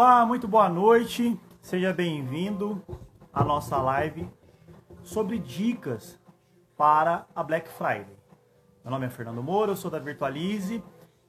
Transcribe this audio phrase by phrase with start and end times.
[0.00, 1.36] Olá, muito boa noite.
[1.60, 2.80] Seja bem-vindo
[3.32, 4.30] à nossa live
[5.02, 6.16] sobre dicas
[6.76, 8.16] para a Black Friday.
[8.84, 10.80] Meu nome é Fernando Moura, eu sou da Virtualize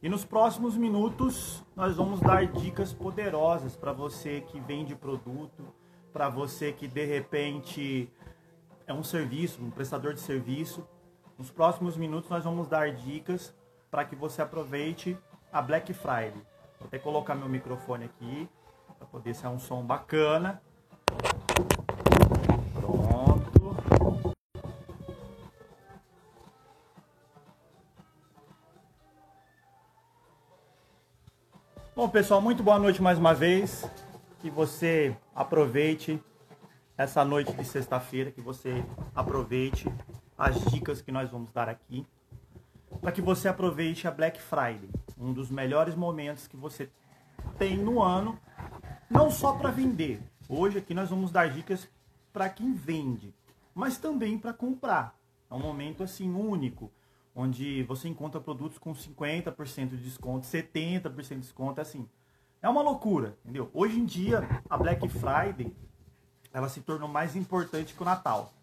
[0.03, 5.66] e nos próximos minutos nós vamos dar dicas poderosas para você que vende produto,
[6.14, 8.08] para você que de repente
[8.86, 10.88] é um serviço, um prestador de serviço.
[11.39, 13.52] Nos próximos minutos nós vamos dar dicas
[13.89, 15.17] para que você aproveite
[15.52, 16.45] a Black Friday.
[16.80, 18.48] Vou até colocar meu microfone aqui
[19.00, 20.61] para poder ser um som bacana.
[22.73, 23.78] Pronto.
[31.95, 33.89] Bom, pessoal, muito boa noite mais uma vez.
[34.39, 36.22] Que você aproveite
[36.97, 38.83] essa noite de sexta-feira, que você
[39.16, 39.92] aproveite
[40.38, 42.05] as dicas que nós vamos dar aqui,
[43.02, 46.89] para que você aproveite a Black Friday, um dos melhores momentos que você
[47.58, 48.39] tem no ano,
[49.09, 50.21] não só para vender.
[50.47, 51.88] Hoje aqui nós vamos dar dicas
[52.31, 53.33] para quem vende,
[53.73, 55.15] mas também para comprar.
[55.49, 56.91] É um momento assim único,
[57.35, 62.08] onde você encontra produtos com 50% de desconto, 70% de desconto, assim.
[62.61, 63.69] É uma loucura, entendeu?
[63.73, 65.75] Hoje em dia, a Black Friday,
[66.53, 68.53] ela se tornou mais importante que o Natal.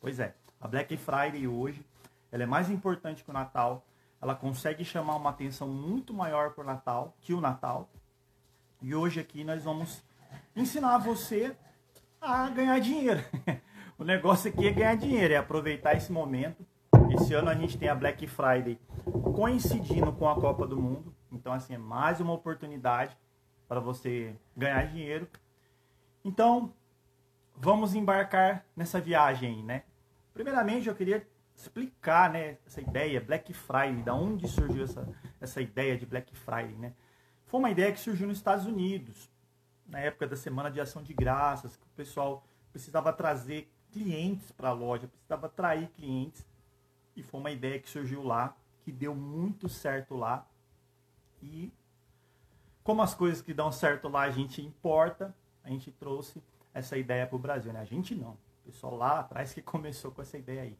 [0.00, 1.84] Pois é, a Black Friday hoje,
[2.30, 3.84] ela é mais importante que o Natal.
[4.20, 7.88] Ela consegue chamar uma atenção muito maior o Natal que o Natal.
[8.82, 10.04] E hoje aqui nós vamos
[10.54, 11.56] ensinar você
[12.20, 13.20] a ganhar dinheiro.
[13.98, 16.64] o negócio aqui é ganhar dinheiro, é aproveitar esse momento.
[17.10, 18.78] Esse ano a gente tem a Black Friday
[19.34, 21.14] coincidindo com a Copa do Mundo.
[21.32, 23.16] Então, assim, é mais uma oportunidade
[23.68, 25.28] para você ganhar dinheiro.
[26.24, 26.72] Então,
[27.56, 29.82] vamos embarcar nessa viagem, né?
[30.34, 35.08] Primeiramente, eu queria explicar, né, essa ideia Black Friday, da onde surgiu essa,
[35.40, 36.92] essa ideia de Black Friday, né?
[37.46, 39.30] Foi uma ideia que surgiu nos Estados Unidos,
[39.86, 44.70] na época da Semana de Ação de Graças, que o pessoal precisava trazer clientes para
[44.70, 46.44] a loja, precisava atrair clientes.
[47.14, 50.44] E foi uma ideia que surgiu lá, que deu muito certo lá.
[51.40, 51.72] E
[52.82, 56.42] como as coisas que dão certo lá a gente importa, a gente trouxe
[56.74, 57.72] essa ideia para o Brasil.
[57.72, 57.80] Né?
[57.80, 60.76] A gente não, o pessoal lá atrás que começou com essa ideia aí.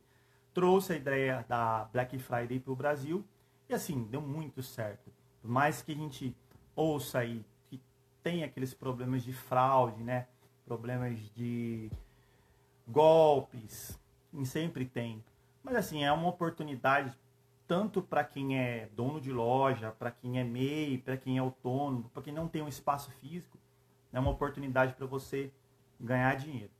[0.53, 3.25] Trouxe a ideia da Black Friday para o Brasil
[3.69, 5.13] e assim, deu muito certo.
[5.41, 6.37] Por mais que a gente
[6.77, 7.81] ouça aí que
[8.23, 10.29] tem aqueles problemas de fraude, né?
[10.65, 11.91] Problemas de
[12.87, 13.99] golpes,
[14.45, 15.25] sempre tem.
[15.63, 17.13] Mas assim, é uma oportunidade
[17.67, 22.09] tanto para quem é dono de loja, para quem é MEI, para quem é autônomo,
[22.11, 23.59] para quem não tem um espaço físico,
[24.13, 25.51] é uma oportunidade para você
[25.99, 26.71] ganhar dinheiro.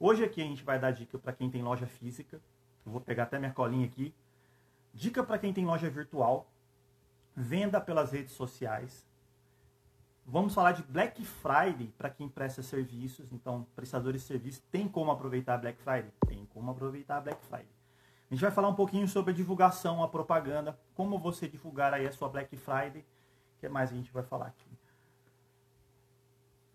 [0.00, 2.40] Hoje aqui a gente vai dar dica para quem tem loja física.
[2.84, 4.12] Eu vou pegar até minha colinha aqui.
[4.92, 6.46] Dica para quem tem loja virtual.
[7.36, 9.06] Venda pelas redes sociais.
[10.26, 13.30] Vamos falar de Black Friday para quem presta serviços.
[13.30, 16.10] Então, prestadores de serviços tem como aproveitar a Black Friday?
[16.26, 17.68] Tem como aproveitar a Black Friday.
[18.30, 22.06] A gente vai falar um pouquinho sobre a divulgação, a propaganda, como você divulgar aí
[22.06, 23.02] a sua Black Friday.
[23.56, 24.78] O que mais a gente vai falar aqui?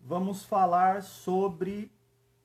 [0.00, 1.92] Vamos falar sobre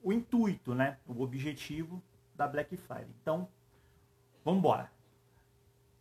[0.04, 0.98] o intuito, né?
[1.08, 2.02] O objetivo
[2.36, 3.16] da Black Friday.
[3.22, 3.48] Então,
[4.44, 4.95] vamos embora.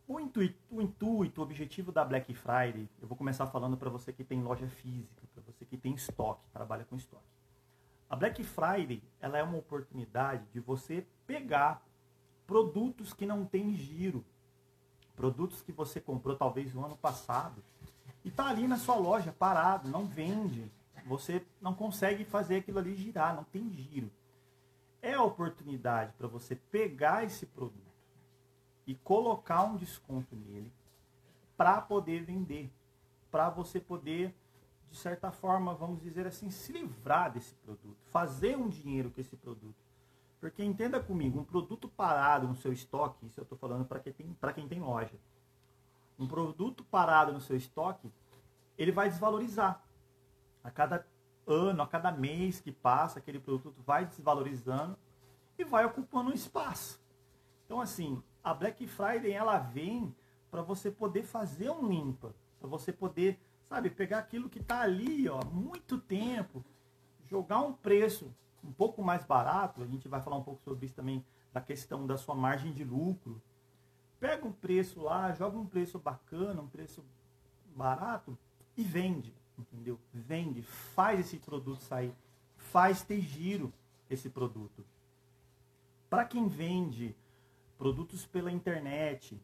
[0.06, 4.12] O intuito, o intuito, o objetivo da Black Friday, eu vou começar falando para você
[4.12, 7.24] que tem loja física, para você que tem estoque, trabalha com estoque.
[8.10, 11.82] A Black Friday, ela é uma oportunidade de você pegar
[12.46, 14.22] produtos que não têm giro,
[15.16, 17.64] produtos que você comprou talvez no ano passado
[18.22, 20.70] e tá ali na sua loja parado, não vende,
[21.06, 24.10] você não consegue fazer aquilo ali girar, não tem giro.
[25.00, 27.83] É a oportunidade para você pegar esse produto
[28.86, 30.72] e colocar um desconto nele
[31.56, 32.70] para poder vender,
[33.30, 34.34] para você poder
[34.94, 39.36] de certa forma, vamos dizer assim, se livrar desse produto, fazer um dinheiro com esse
[39.36, 39.74] produto.
[40.40, 44.12] Porque entenda comigo, um produto parado no seu estoque, isso eu estou falando para quem,
[44.12, 45.16] tem, quem tem loja.
[46.16, 48.08] Um produto parado no seu estoque,
[48.78, 49.82] ele vai desvalorizar.
[50.62, 51.04] A cada
[51.46, 54.96] ano, a cada mês que passa, aquele produto vai desvalorizando
[55.58, 57.00] e vai ocupando um espaço.
[57.64, 60.14] Então, assim, a Black Friday ela vem
[60.50, 65.26] para você poder fazer um limpa, para você poder, sabe, pegar aquilo que está ali,
[65.28, 66.62] ó, muito tempo,
[67.26, 68.30] jogar um preço
[68.62, 69.82] um pouco mais barato.
[69.82, 72.84] A gente vai falar um pouco sobre isso também da questão da sua margem de
[72.84, 73.40] lucro.
[74.20, 77.02] Pega um preço lá, joga um preço bacana, um preço
[77.74, 78.36] barato
[78.76, 79.98] e vende, entendeu?
[80.12, 82.14] Vende, faz esse produto sair,
[82.56, 83.72] faz ter giro
[84.08, 84.84] esse produto.
[86.08, 87.14] Para quem vende
[87.78, 89.40] produtos pela internet,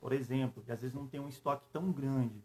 [0.00, 2.42] por exemplo, que às vezes não tem um estoque tão grande.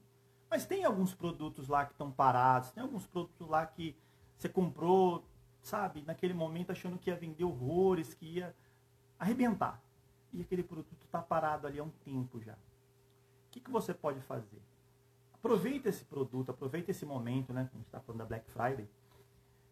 [0.50, 3.96] Mas tem alguns produtos lá que estão parados, tem alguns produtos lá que
[4.38, 5.26] você comprou,
[5.62, 8.56] sabe, naquele momento achando que ia vender horrores, que ia
[9.20, 9.82] arrebentar.
[10.32, 12.54] E aquele produto está parado ali há um tempo já.
[12.54, 14.62] O que, que você pode fazer?
[15.34, 17.70] Aproveita esse produto, aproveita esse momento, né?
[17.74, 18.88] A gente está falando da Black Friday.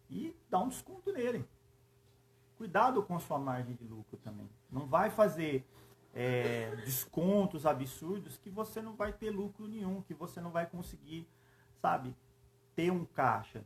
[0.08, 1.46] E dá um desconto nele.
[2.56, 4.48] Cuidado com a sua margem de lucro também.
[4.70, 5.66] Não vai fazer
[6.14, 11.28] é, descontos absurdos que você não vai ter lucro nenhum, que você não vai conseguir,
[11.82, 12.16] sabe,
[12.74, 13.62] ter um caixa.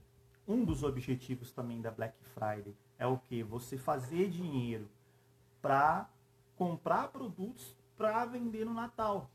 [0.46, 3.42] Um dos objetivos também da Black Friday é o que?
[3.44, 4.88] Você fazer dinheiro
[5.62, 6.10] para
[6.56, 9.30] comprar produtos para vender no Natal.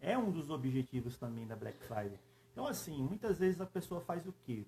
[0.00, 2.18] É um dos objetivos também da Black Friday.
[2.52, 4.64] Então, assim, muitas vezes a pessoa faz o quê?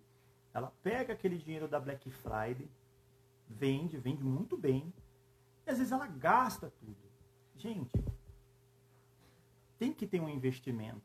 [0.53, 2.69] Ela pega aquele dinheiro da Black Friday,
[3.51, 4.93] vende, vende muito bem,
[5.67, 6.97] e às vezes ela gasta tudo.
[7.57, 7.93] Gente,
[9.79, 11.03] tem que ter um investimento.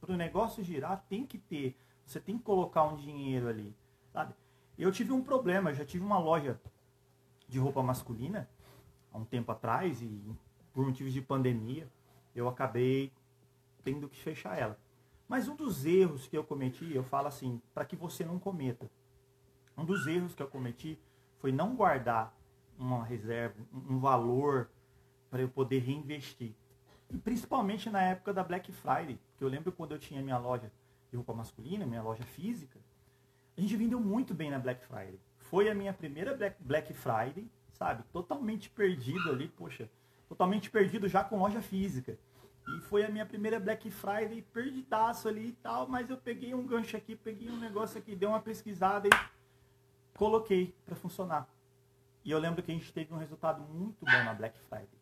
[0.00, 1.76] Para o negócio girar, tem que ter.
[2.04, 3.74] Você tem que colocar um dinheiro ali.
[4.12, 4.34] Sabe?
[4.78, 6.60] Eu tive um problema, eu já tive uma loja
[7.48, 8.48] de roupa masculina
[9.12, 10.22] há um tempo atrás e
[10.72, 11.88] por motivos de pandemia
[12.34, 13.12] eu acabei
[13.82, 14.78] tendo que fechar ela.
[15.26, 18.90] Mas um dos erros que eu cometi, eu falo assim, para que você não cometa.
[19.76, 20.98] Um dos erros que eu cometi
[21.38, 22.36] foi não guardar
[22.78, 24.68] uma reserva, um valor
[25.30, 26.54] para eu poder reinvestir.
[27.10, 30.70] E principalmente na época da Black Friday, que eu lembro quando eu tinha minha loja
[31.10, 32.78] de roupa masculina, minha loja física,
[33.56, 35.18] a gente vendeu muito bem na Black Friday.
[35.38, 38.02] Foi a minha primeira Black Friday, sabe?
[38.12, 39.88] Totalmente perdido ali, poxa,
[40.28, 42.18] totalmente perdido já com loja física.
[42.76, 46.66] E foi a minha primeira Black Friday perdidaço ali e tal, mas eu peguei um
[46.66, 49.10] gancho aqui, peguei um negócio aqui, dei uma pesquisada e
[50.18, 51.48] coloquei para funcionar.
[52.24, 54.98] E eu lembro que a gente teve um resultado muito bom na Black Friday.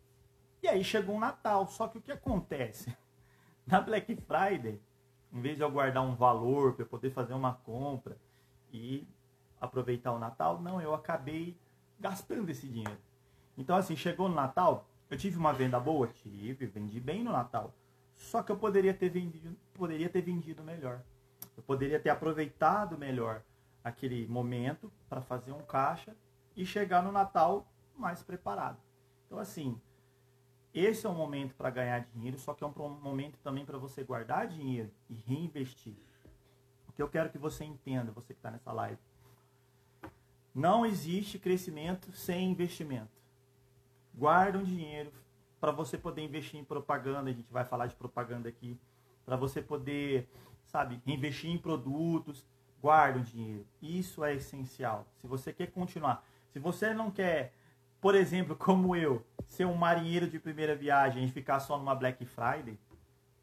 [0.63, 1.67] E aí chegou o Natal.
[1.67, 2.95] Só que o que acontece?
[3.67, 4.81] Na Black Friday,
[5.33, 8.17] em vez de eu guardar um valor para poder fazer uma compra
[8.73, 9.09] e
[9.61, 11.59] aproveitar o Natal, não, eu acabei
[11.99, 13.01] gastando esse dinheiro.
[13.59, 16.07] Então, assim, chegou no Natal, eu tive uma venda boa?
[16.07, 17.75] Tive, vendi bem no Natal.
[18.15, 21.03] Só que eu poderia ter vendido, poderia ter vendido melhor.
[21.57, 23.43] Eu poderia ter aproveitado melhor
[23.87, 26.17] aquele momento para fazer um caixa
[26.56, 28.79] e chegar no Natal mais preparado.
[29.25, 29.81] Então, assim,
[30.75, 34.03] esse é um momento para ganhar dinheiro, só que é um momento também para você
[34.03, 35.94] guardar dinheiro e reinvestir.
[36.88, 38.99] O que eu quero que você entenda, você que está nessa live.
[40.53, 43.23] Não existe crescimento sem investimento.
[44.12, 45.12] Guarda um dinheiro
[45.61, 47.31] para você poder investir em propaganda.
[47.31, 48.76] A gente vai falar de propaganda aqui.
[49.25, 50.28] Para você poder,
[50.64, 52.45] sabe, investir em produtos.
[52.87, 53.66] Guarda um dinheiro.
[53.83, 55.09] Isso é essencial.
[55.21, 56.25] Se você quer continuar.
[56.52, 57.52] Se você não quer
[58.00, 62.25] por exemplo, como eu, ser um marinheiro de primeira viagem e ficar só numa Black
[62.25, 62.78] Friday,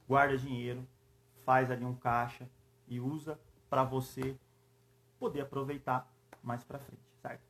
[0.07, 0.87] guarda dinheiro,
[1.43, 2.47] faz ali um caixa
[2.87, 3.37] e usa
[3.69, 4.37] para você
[5.19, 6.09] poder aproveitar
[6.41, 7.43] mais para frente, certo?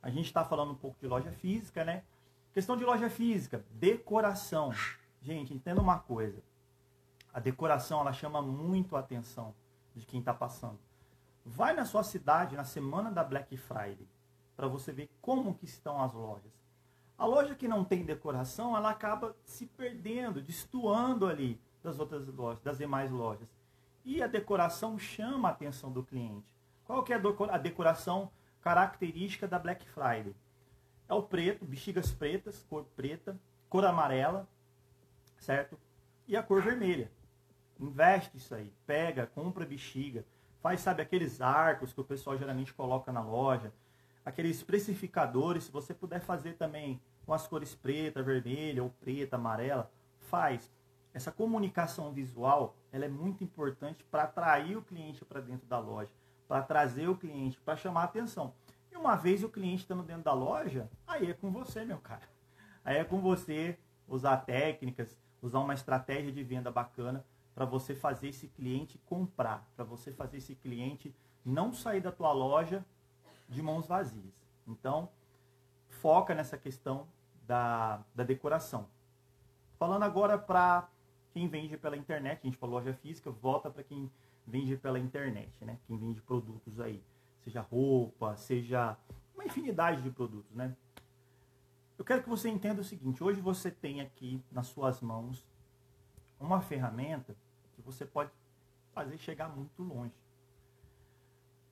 [0.00, 2.04] A gente está falando um pouco de loja física, né?
[2.52, 4.72] Questão de loja física, decoração.
[5.20, 6.40] Gente, entenda uma coisa.
[7.34, 9.52] A decoração, ela chama muito a atenção
[9.96, 10.78] de quem está passando.
[11.44, 14.08] Vai na sua cidade na semana da Black Friday
[14.56, 16.52] para você ver como que estão as lojas.
[17.16, 22.62] A loja que não tem decoração, ela acaba se perdendo, destoando ali das outras lojas,
[22.62, 23.48] das demais lojas.
[24.04, 26.54] E a decoração chama a atenção do cliente.
[26.84, 27.20] Qual que é
[27.50, 28.30] a decoração
[28.60, 30.34] característica da Black Friday?
[31.08, 34.48] É o preto, bexigas pretas, cor preta, cor amarela,
[35.38, 35.78] certo?
[36.26, 37.10] E a cor vermelha.
[37.78, 40.24] Investe isso aí, pega, compra bexiga,
[40.62, 43.72] faz, sabe, aqueles arcos que o pessoal geralmente coloca na loja,
[44.24, 49.90] aqueles especificadores, se você puder fazer também com as cores preta, vermelha ou preta, amarela,
[50.18, 50.70] faz.
[51.12, 56.12] Essa comunicação visual, ela é muito importante para atrair o cliente para dentro da loja,
[56.46, 58.54] para trazer o cliente, para chamar a atenção.
[58.92, 62.28] E uma vez o cliente estando dentro da loja, aí é com você, meu cara.
[62.84, 68.28] Aí é com você usar técnicas, usar uma estratégia de venda bacana para você fazer
[68.28, 71.14] esse cliente comprar, para você fazer esse cliente
[71.44, 72.84] não sair da tua loja
[73.48, 74.34] de mãos vazias.
[74.66, 75.08] Então,
[75.88, 77.08] foca nessa questão
[77.46, 78.88] da, da decoração.
[79.78, 80.88] Falando agora para
[81.32, 84.10] quem vende pela internet, a gente falou loja física, volta para quem
[84.46, 85.78] vende pela internet, né?
[85.86, 87.02] Quem vende produtos aí,
[87.40, 88.96] seja roupa, seja
[89.34, 90.76] uma infinidade de produtos, né?
[91.96, 95.44] Eu quero que você entenda o seguinte: hoje você tem aqui nas suas mãos
[96.40, 97.36] uma ferramenta
[97.72, 98.30] que você pode
[98.92, 100.14] fazer chegar muito longe.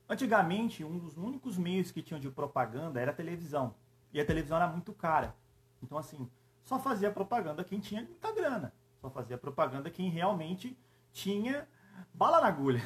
[0.07, 3.75] Antigamente, um dos únicos meios que tinham de propaganda era a televisão.
[4.11, 5.35] E a televisão era muito cara.
[5.83, 6.29] Então, assim,
[6.63, 8.73] só fazia propaganda quem tinha muita grana.
[9.01, 10.77] Só fazia propaganda quem realmente
[11.11, 11.67] tinha
[12.13, 12.81] Bala na agulha.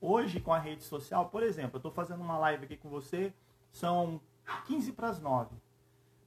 [0.00, 3.32] Hoje, com a rede social, por exemplo, eu estou fazendo uma live aqui com você,
[3.72, 4.20] são
[4.66, 5.56] 15 para as 9.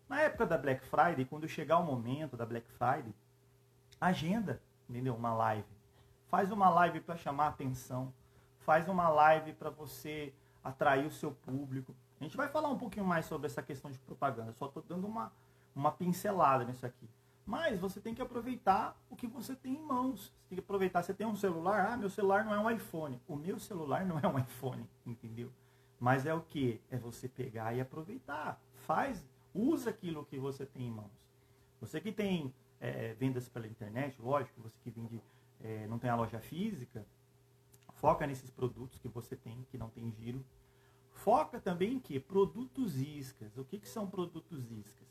[0.10, 3.14] Na época da Black Friday, quando chegar o momento da Black Friday,
[4.00, 5.16] agenda, entendeu?
[5.16, 5.68] Uma live.
[6.28, 8.14] Faz uma live para chamar atenção.
[8.60, 11.96] Faz uma live para você atrair o seu público.
[12.20, 14.52] A gente vai falar um pouquinho mais sobre essa questão de propaganda.
[14.54, 15.32] Só estou dando uma,
[15.76, 17.08] uma pincelada nisso aqui.
[17.46, 20.26] Mas você tem que aproveitar o que você tem em mãos.
[20.26, 21.02] Você tem que aproveitar.
[21.02, 23.22] Você tem um celular, ah, meu celular não é um iPhone.
[23.28, 25.50] O meu celular não é um iPhone, entendeu?
[26.00, 26.82] Mas é o que?
[26.92, 28.60] É você pegar e aproveitar.
[28.86, 31.12] Faz, usa aquilo que você tem em mãos.
[31.80, 35.22] Você que tem é, vendas pela internet, lógico, você que vende,
[35.60, 37.06] é, não tem a loja física,
[37.94, 40.46] foca nesses produtos que você tem, que não tem giro.
[41.12, 42.20] Foca também em que?
[42.20, 43.58] Produtos iscas.
[43.58, 45.08] O que, que são produtos iscas?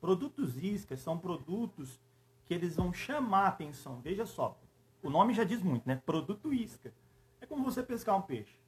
[0.00, 1.98] Produtos iscas são produtos
[2.44, 4.00] que eles vão chamar a atenção.
[4.00, 4.60] Veja só,
[5.02, 5.96] o nome já diz muito, né?
[6.04, 6.92] Produto isca.
[7.40, 8.60] É como você pescar um peixe.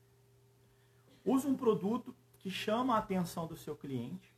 [1.24, 4.34] Use um produto que chama a atenção do seu cliente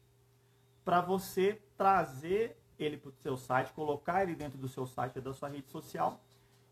[0.84, 5.32] para você trazer ele para o seu site, colocar ele dentro do seu site, da
[5.32, 6.20] sua rede social,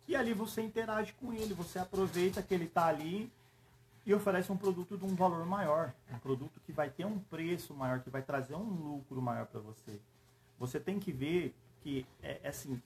[0.06, 3.30] e ali você interage com ele, você aproveita que ele está ali
[4.06, 7.74] e oferece um produto de um valor maior, um produto que vai ter um preço
[7.74, 10.00] maior, que vai trazer um lucro maior para você
[10.58, 12.82] você tem que ver que, é, é, assim,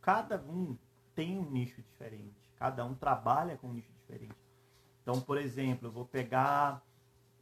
[0.00, 0.76] cada um
[1.14, 2.34] tem um nicho diferente.
[2.56, 4.36] Cada um trabalha com um nicho diferente.
[5.02, 6.82] Então, por exemplo, eu vou pegar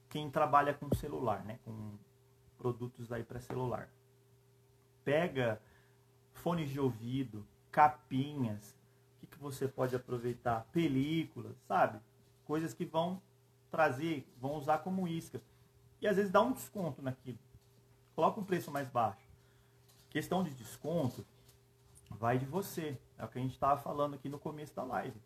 [0.09, 1.59] quem trabalha com celular, né?
[1.64, 1.93] Com
[2.57, 3.88] produtos aí para celular.
[5.04, 5.61] Pega
[6.32, 8.75] fones de ouvido, capinhas,
[9.16, 10.66] o que, que você pode aproveitar?
[10.73, 12.00] Películas, sabe?
[12.44, 13.20] Coisas que vão
[13.70, 15.40] trazer, vão usar como isca.
[16.00, 17.38] E às vezes dá um desconto naquilo.
[18.14, 19.26] Coloca um preço mais baixo.
[20.11, 21.25] Questão de desconto
[22.11, 22.96] vai de você.
[23.18, 25.20] É o que a gente estava falando aqui no começo da live.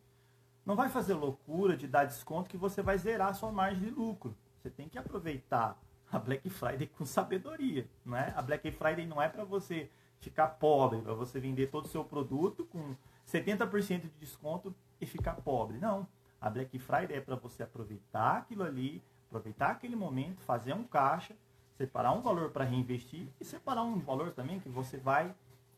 [0.64, 3.90] Não vai fazer loucura de dar desconto que você vai zerar a sua margem de
[3.90, 4.37] lucro.
[4.58, 5.78] Você tem que aproveitar
[6.11, 8.33] a Black Friday com sabedoria, não é?
[8.37, 12.05] A Black Friday não é para você ficar pobre, para você vender todo o seu
[12.05, 12.97] produto com
[13.27, 15.79] 70% de desconto e ficar pobre.
[15.79, 16.07] Não.
[16.41, 21.35] A Black Friday é para você aproveitar aquilo ali, aproveitar aquele momento, fazer um caixa
[21.79, 25.33] separar um valor para reinvestir e separar um valor também que você vai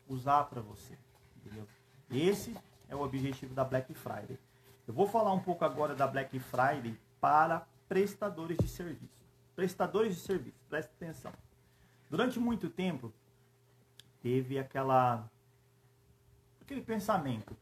[0.09, 0.97] usar para você.
[1.37, 1.67] Entendeu?
[2.09, 2.57] Esse
[2.89, 4.39] é o objetivo da Black Friday.
[4.87, 9.20] Eu vou falar um pouco agora da Black Friday para prestadores de serviço.
[9.55, 11.33] Prestadores de serviço, presta atenção.
[12.09, 13.13] Durante muito tempo,
[14.21, 15.29] teve aquela
[16.61, 17.55] aquele pensamento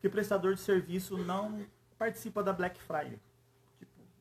[0.00, 1.64] que o prestador de serviço não
[1.96, 3.20] participa da Black Friday.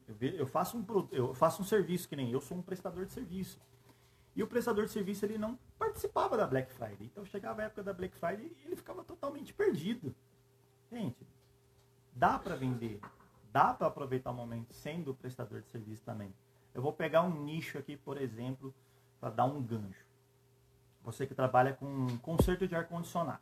[0.07, 3.11] Eu, eu, faço um, eu faço um serviço que nem eu sou um prestador de
[3.11, 3.59] serviço.
[4.35, 7.07] E o prestador de serviço ele não participava da Black Friday.
[7.07, 10.13] Então chegava a época da Black Friday e ele ficava totalmente perdido.
[10.91, 11.25] Gente,
[12.13, 12.99] dá para vender,
[13.51, 16.33] dá para aproveitar o momento sendo prestador de serviço também.
[16.75, 18.75] Eu vou pegar um nicho aqui, por exemplo,
[19.17, 20.05] para dar um gancho.
[21.03, 23.41] Você que trabalha com conserto de ar condicionado.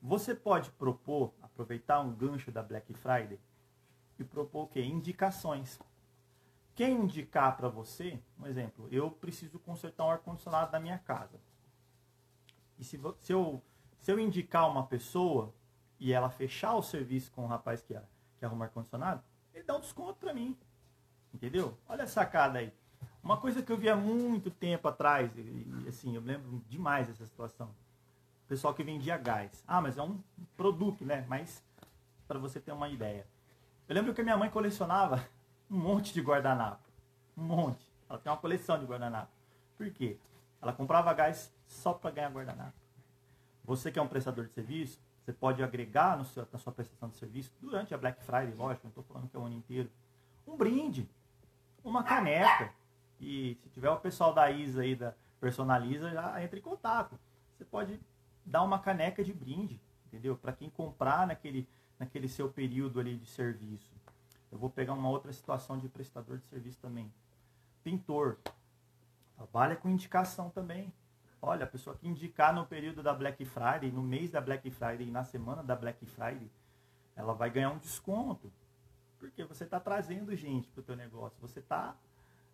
[0.00, 3.38] Você pode propor aproveitar um gancho da Black Friday
[4.18, 4.80] e propor o quê?
[4.80, 5.78] Indicações.
[6.74, 11.38] Quem indicar para você, um exemplo, eu preciso consertar um ar-condicionado da minha casa.
[12.78, 13.62] E se, se, eu,
[13.98, 15.54] se eu indicar uma pessoa
[16.00, 17.94] e ela fechar o serviço com o rapaz que,
[18.38, 19.22] que arruma ar-condicionado,
[19.52, 20.56] ele dá um desconto para mim.
[21.34, 21.76] Entendeu?
[21.88, 22.72] Olha a sacada aí.
[23.22, 27.26] Uma coisa que eu vi há muito tempo atrás, e, assim, eu lembro demais dessa
[27.26, 27.66] situação.
[28.44, 29.64] O pessoal que vendia gás.
[29.66, 30.20] Ah, mas é um
[30.56, 31.24] produto, né?
[31.28, 31.64] Mas
[32.28, 33.26] para você ter uma ideia.
[33.88, 35.26] Eu lembro que minha mãe colecionava
[35.68, 36.88] um monte de guardanapo.
[37.36, 37.84] Um monte.
[38.08, 39.32] Ela tem uma coleção de guardanapo.
[39.76, 40.18] Por quê?
[40.62, 42.74] Ela comprava gás só para ganhar guardanapo.
[43.64, 47.16] Você que é um prestador de serviço, você pode agregar seu, na sua prestação de
[47.16, 49.90] serviço, durante a Black Friday, lógico, não estou falando que é o ano inteiro,
[50.46, 51.08] um brinde,
[51.84, 52.72] uma caneca.
[53.20, 57.18] E se tiver o pessoal da ISA aí, da Personaliza, já entra em contato.
[57.56, 58.00] Você pode
[58.44, 60.36] dar uma caneca de brinde, entendeu?
[60.36, 63.92] Para quem comprar naquele naquele seu período ali de serviço.
[64.50, 67.12] Eu vou pegar uma outra situação de prestador de serviço também.
[67.82, 68.38] Pintor.
[69.36, 70.92] Trabalha com indicação também.
[71.42, 75.08] Olha, a pessoa que indicar no período da Black Friday, no mês da Black Friday
[75.08, 76.50] e na semana da Black Friday,
[77.16, 78.50] ela vai ganhar um desconto.
[79.24, 81.40] Porque você está trazendo gente para o teu negócio.
[81.40, 81.96] Você está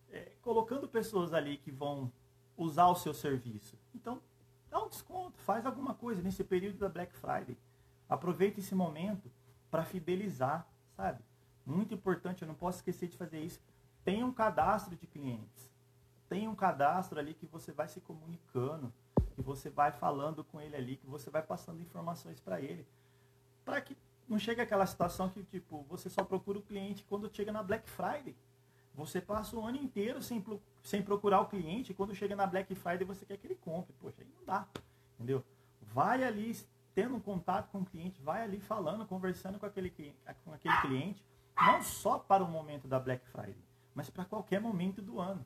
[0.09, 2.13] é, colocando pessoas ali que vão
[2.57, 3.77] usar o seu serviço.
[3.93, 4.23] Então,
[4.71, 7.59] dá um desconto, faz alguma coisa nesse período da Black Friday.
[8.09, 9.29] Aproveite esse momento
[9.69, 10.65] para fidelizar,
[10.97, 11.25] sabe?
[11.67, 13.61] Muito importante, eu não posso esquecer de fazer isso.
[14.05, 15.71] Tenha um cadastro de clientes.
[16.29, 18.93] Tenha um cadastro ali que você vai se comunicando,
[19.35, 22.87] que você vai falando com ele ali, que você vai passando informações para ele.
[23.65, 23.97] Para que
[24.31, 27.91] não chega aquela situação que, tipo, você só procura o cliente quando chega na Black
[27.91, 28.37] Friday.
[28.95, 30.45] Você passa o ano inteiro sem,
[30.83, 33.93] sem procurar o cliente quando chega na Black Friday você quer que ele compre.
[34.01, 34.67] Poxa, aí não dá.
[35.15, 35.45] Entendeu?
[35.83, 36.57] Vai ali
[36.95, 39.91] tendo um contato com o cliente, vai ali falando, conversando com aquele,
[40.45, 41.25] com aquele cliente,
[41.57, 45.45] não só para o momento da Black Friday, mas para qualquer momento do ano.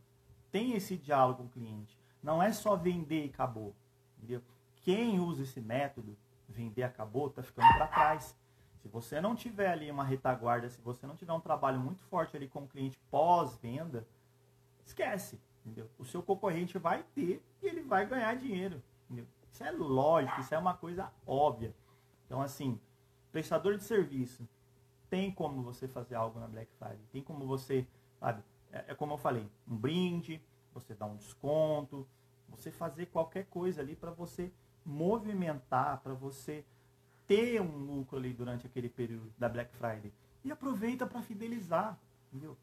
[0.50, 1.98] Tem esse diálogo com o cliente.
[2.22, 3.74] Não é só vender e acabou.
[4.16, 4.42] Entendeu?
[4.76, 6.16] Quem usa esse método,
[6.48, 8.36] vender acabou, está ficando para trás.
[8.84, 12.36] Se você não tiver ali uma retaguarda, se você não tiver um trabalho muito forte
[12.36, 14.06] ali com o cliente pós-venda,
[14.84, 15.40] esquece.
[15.64, 15.88] Entendeu?
[15.98, 18.82] O seu concorrente vai ter e ele vai ganhar dinheiro.
[19.06, 19.26] Entendeu?
[19.50, 21.74] Isso é lógico, isso é uma coisa óbvia.
[22.26, 22.78] Então, assim,
[23.32, 24.46] prestador de serviço,
[25.08, 27.06] tem como você fazer algo na Black Friday.
[27.10, 27.88] Tem como você,
[28.20, 30.42] sabe, é, é como eu falei, um brinde,
[30.74, 32.06] você dá um desconto,
[32.50, 34.52] você fazer qualquer coisa ali para você
[34.84, 36.66] movimentar, para você
[37.26, 40.12] ter um lucro ali durante aquele período da Black Friday.
[40.44, 41.98] E aproveita para fidelizar,
[42.32, 42.56] entendeu?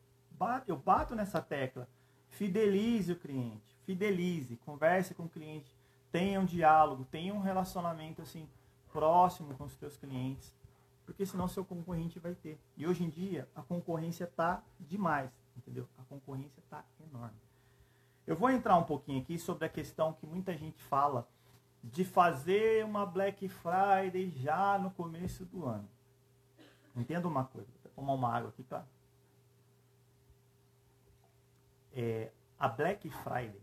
[0.68, 1.88] Eu bato nessa tecla.
[2.30, 5.76] Fidelize o cliente, fidelize, converse com o cliente,
[6.12, 8.48] tenha um diálogo, tenha um relacionamento assim
[8.92, 10.56] próximo com os seus clientes,
[11.06, 12.58] porque senão seu concorrente vai ter.
[12.78, 15.88] E hoje em dia a concorrência tá demais, entendeu?
[15.98, 17.38] A concorrência tá enorme.
[18.26, 21.28] Eu vou entrar um pouquinho aqui sobre a questão que muita gente fala
[21.84, 25.90] de fazer uma Black Friday já no começo do ano.
[26.96, 28.86] Entenda uma coisa, vou tomar uma água aqui, tá?
[31.94, 33.62] É, a Black Friday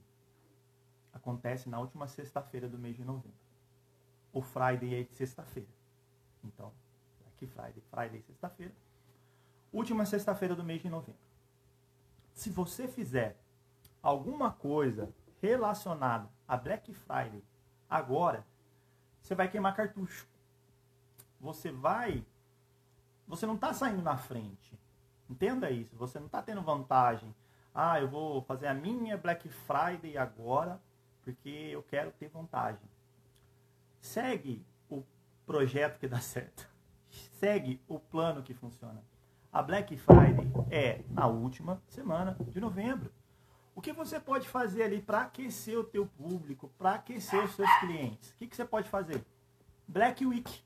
[1.12, 3.38] acontece na última sexta-feira do mês de novembro.
[4.32, 5.68] O Friday é de sexta-feira.
[6.44, 6.72] Então,
[7.20, 8.74] Black Friday, Friday sexta-feira.
[9.72, 11.20] Última sexta-feira do mês de novembro.
[12.34, 13.36] Se você fizer
[14.02, 17.42] alguma coisa relacionada a Black Friday
[17.88, 18.44] Agora,
[19.20, 20.26] você vai queimar cartucho.
[21.40, 22.24] Você vai.
[23.26, 24.78] Você não está saindo na frente.
[25.28, 25.96] Entenda isso.
[25.96, 27.34] Você não está tendo vantagem.
[27.74, 30.80] Ah, eu vou fazer a minha Black Friday agora
[31.22, 32.88] porque eu quero ter vantagem.
[34.00, 35.04] Segue o
[35.46, 36.68] projeto que dá certo.
[37.10, 39.02] Segue o plano que funciona.
[39.52, 43.12] A Black Friday é na última semana de novembro.
[43.78, 47.70] O que você pode fazer ali para aquecer o teu público, para aquecer os seus
[47.78, 48.30] clientes?
[48.30, 49.24] O que, que você pode fazer?
[49.86, 50.64] Black Week.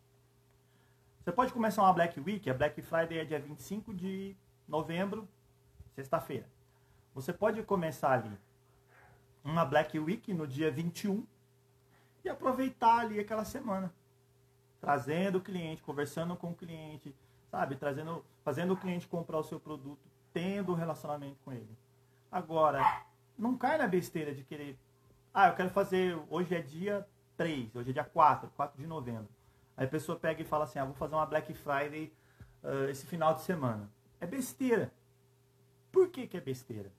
[1.22, 4.35] Você pode começar uma Black Week, a Black Friday é dia 25 de
[4.66, 5.29] novembro,
[5.94, 6.48] sexta-feira.
[7.14, 8.35] Você pode começar ali
[9.44, 11.22] uma Black Week no dia 21
[12.25, 13.92] e aproveitar ali aquela semana.
[14.81, 17.14] Trazendo o cliente, conversando com o cliente,
[17.51, 17.77] sabe?
[17.77, 20.01] Trazendo, fazendo o cliente comprar o seu produto,
[20.33, 21.77] tendo um relacionamento com ele.
[22.32, 23.04] Agora,
[23.38, 24.78] não cai na besteira de querer.
[25.34, 26.18] Ah, eu quero fazer.
[26.30, 29.28] Hoje é dia 3, hoje é dia 4, 4 de novembro.
[29.76, 32.10] Aí a pessoa pega e fala assim: ah, vou fazer uma Black Friday
[32.64, 33.92] uh, esse final de semana.
[34.18, 34.90] É besteira.
[35.92, 36.90] Por que, que é besteira?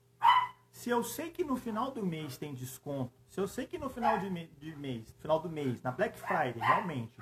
[0.72, 3.90] Se eu sei que no final do mês tem desconto, se eu sei que no
[3.90, 7.20] final de, de mês, final do mês, na Black Friday, realmente,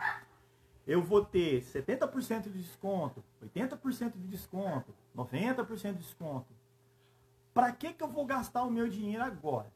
[0.86, 6.54] eu vou ter 70% de desconto, 80% de desconto, 90% de desconto,
[7.54, 9.72] para que, que eu vou gastar o meu dinheiro agora?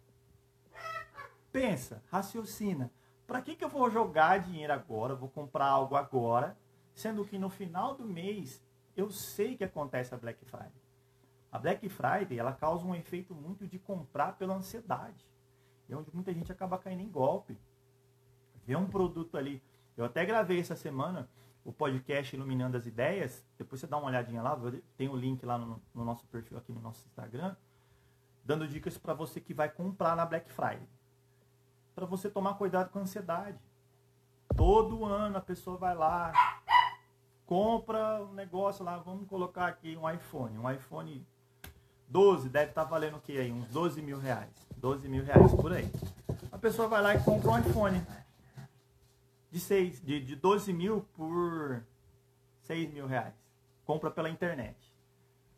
[1.51, 2.91] Pensa, raciocina.
[3.27, 5.15] Para que, que eu vou jogar dinheiro agora?
[5.15, 6.57] Vou comprar algo agora,
[6.93, 8.63] sendo que no final do mês
[8.95, 10.71] eu sei que acontece a Black Friday.
[11.51, 15.25] A Black Friday ela causa um efeito muito de comprar pela ansiedade.
[15.89, 17.57] É onde muita gente acaba caindo em golpe.
[18.65, 19.61] Vê um produto ali.
[19.97, 21.29] Eu até gravei essa semana
[21.63, 23.45] o podcast Iluminando as Ideias.
[23.57, 24.59] Depois você dá uma olhadinha lá,
[24.97, 27.55] tem o link lá no, no nosso perfil aqui no nosso Instagram
[28.45, 30.87] dando dicas para você que vai comprar na Black Friday.
[31.95, 33.57] Para você tomar cuidado com a ansiedade.
[34.55, 36.31] Todo ano a pessoa vai lá,
[37.45, 40.57] compra um negócio lá, vamos colocar aqui um iPhone.
[40.57, 41.25] Um iPhone
[42.07, 43.51] 12 deve estar tá valendo o que aí?
[43.51, 44.53] Uns 12 mil reais.
[44.77, 45.91] 12 mil reais por aí.
[46.51, 48.01] A pessoa vai lá e compra um iPhone
[49.51, 51.83] de, 6, de, de 12 mil por
[52.61, 53.33] 6 mil reais.
[53.85, 54.77] Compra pela internet.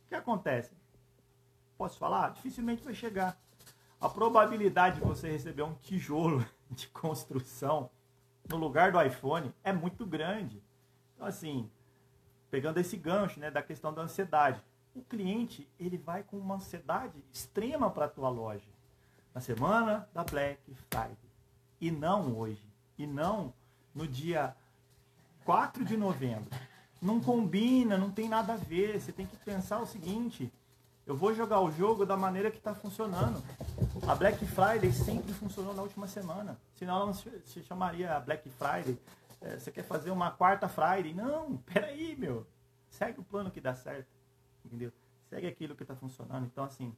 [0.06, 0.72] O que acontece?
[1.78, 2.30] Posso falar?
[2.32, 3.40] Dificilmente vai chegar.
[4.00, 7.90] A probabilidade de você receber um tijolo de construção
[8.50, 10.62] no lugar do iPhone é muito grande.
[11.16, 11.70] Então, assim,
[12.50, 14.62] pegando esse gancho né, da questão da ansiedade.
[14.96, 18.68] O cliente ele vai com uma ansiedade extrema para a tua loja
[19.34, 20.60] na semana da Black
[20.90, 21.16] Friday
[21.80, 22.66] e não hoje
[22.98, 23.54] e não
[23.94, 24.56] no dia
[25.46, 26.50] 4 de novembro.
[27.00, 29.00] Não combina, não tem nada a ver.
[29.00, 30.52] Você tem que pensar o seguinte:
[31.08, 33.42] eu vou jogar o jogo da maneira que está funcionando.
[34.06, 36.60] A Black Friday sempre funcionou na última semana.
[36.76, 39.00] Senão ela não se chamaria Black Friday,
[39.42, 41.14] é, você quer fazer uma quarta Friday?
[41.14, 42.46] Não, peraí, meu.
[42.90, 44.10] Segue o plano que dá certo.
[44.66, 44.92] Entendeu?
[45.30, 46.46] Segue aquilo que está funcionando.
[46.46, 46.94] Então, assim,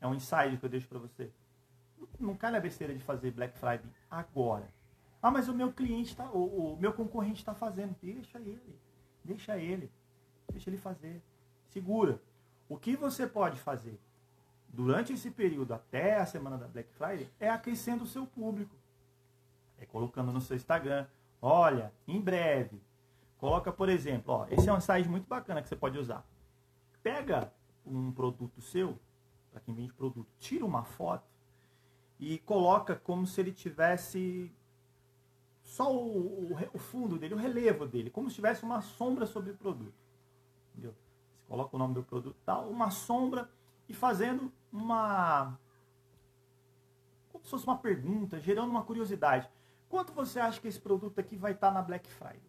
[0.00, 1.30] é um insight que eu deixo para você.
[2.18, 4.72] Não cai na besteira de fazer Black Friday agora.
[5.22, 7.94] Ah, mas o meu cliente está, o, o meu concorrente está fazendo.
[8.00, 8.80] Deixa ele.
[9.22, 9.92] Deixa ele.
[10.50, 11.22] Deixa ele fazer.
[11.68, 12.18] Segura.
[12.70, 13.98] O que você pode fazer
[14.68, 18.76] durante esse período até a semana da Black Friday é aquecendo o seu público.
[19.76, 21.08] É colocando no seu Instagram.
[21.42, 22.80] Olha, em breve.
[23.38, 26.24] Coloca, por exemplo, ó, esse é um site muito bacana que você pode usar.
[27.02, 27.52] Pega
[27.84, 28.96] um produto seu,
[29.50, 31.26] para quem vende produto, tira uma foto
[32.20, 34.54] e coloca como se ele tivesse
[35.64, 39.50] só o, o, o, fundo dele, o relevo dele, como se tivesse uma sombra sobre
[39.50, 40.09] o produto.
[41.50, 43.50] Coloca o nome do produto tal, uma sombra
[43.88, 45.58] e fazendo uma.
[47.32, 49.50] Como se fosse uma pergunta, gerando uma curiosidade.
[49.88, 52.40] Quanto você acha que esse produto aqui vai estar na Black Friday?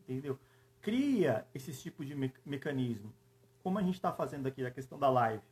[0.00, 0.36] Entendeu?
[0.80, 3.14] Cria esse tipo de me mecanismo.
[3.62, 5.44] Como a gente está fazendo aqui a questão da live.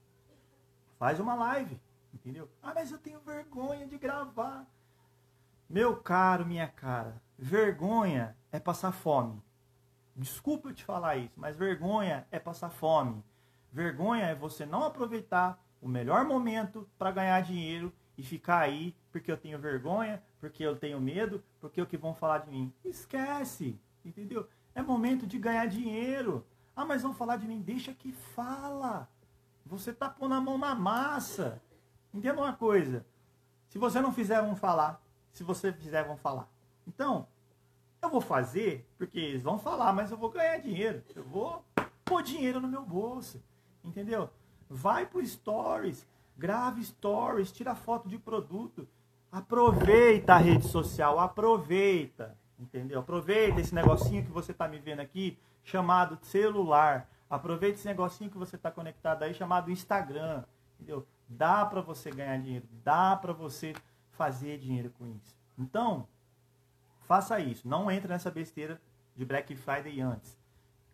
[0.98, 1.80] Faz uma live,
[2.12, 2.50] entendeu?
[2.60, 4.66] Ah, mas eu tenho vergonha de gravar.
[5.70, 9.40] Meu caro, minha cara, vergonha é passar fome.
[10.18, 13.24] Desculpa eu te falar isso, mas vergonha é passar fome.
[13.72, 19.30] Vergonha é você não aproveitar o melhor momento para ganhar dinheiro e ficar aí porque
[19.30, 22.72] eu tenho vergonha, porque eu tenho medo, porque o que vão falar de mim.
[22.84, 24.48] Esquece, entendeu?
[24.74, 26.44] É momento de ganhar dinheiro.
[26.74, 27.62] Ah, mas vão falar de mim.
[27.62, 29.08] Deixa que fala.
[29.64, 31.62] Você tá pondo a mão na massa.
[32.12, 33.06] Entenda uma coisa.
[33.68, 35.00] Se você não fizer, vão falar
[35.38, 36.48] se você fizer, vão falar.
[36.84, 37.28] Então,
[38.00, 41.02] eu vou fazer, porque eles vão falar, mas eu vou ganhar dinheiro.
[41.14, 41.64] Eu vou
[42.04, 43.42] pôr dinheiro no meu bolso.
[43.84, 44.30] Entendeu?
[44.68, 46.06] Vai pro stories,
[46.36, 48.86] grave stories, tira foto de produto.
[49.30, 52.36] Aproveita a rede social, aproveita.
[52.58, 53.00] Entendeu?
[53.00, 57.08] Aproveita esse negocinho que você está me vendo aqui, chamado celular.
[57.30, 60.44] Aproveita esse negocinho que você está conectado aí, chamado Instagram.
[60.74, 61.06] Entendeu?
[61.28, 63.74] Dá para você ganhar dinheiro, dá para você
[64.12, 65.36] fazer dinheiro com isso.
[65.58, 66.08] Então,
[67.08, 67.66] faça isso.
[67.66, 68.80] Não entre nessa besteira
[69.16, 70.38] de Black Friday antes.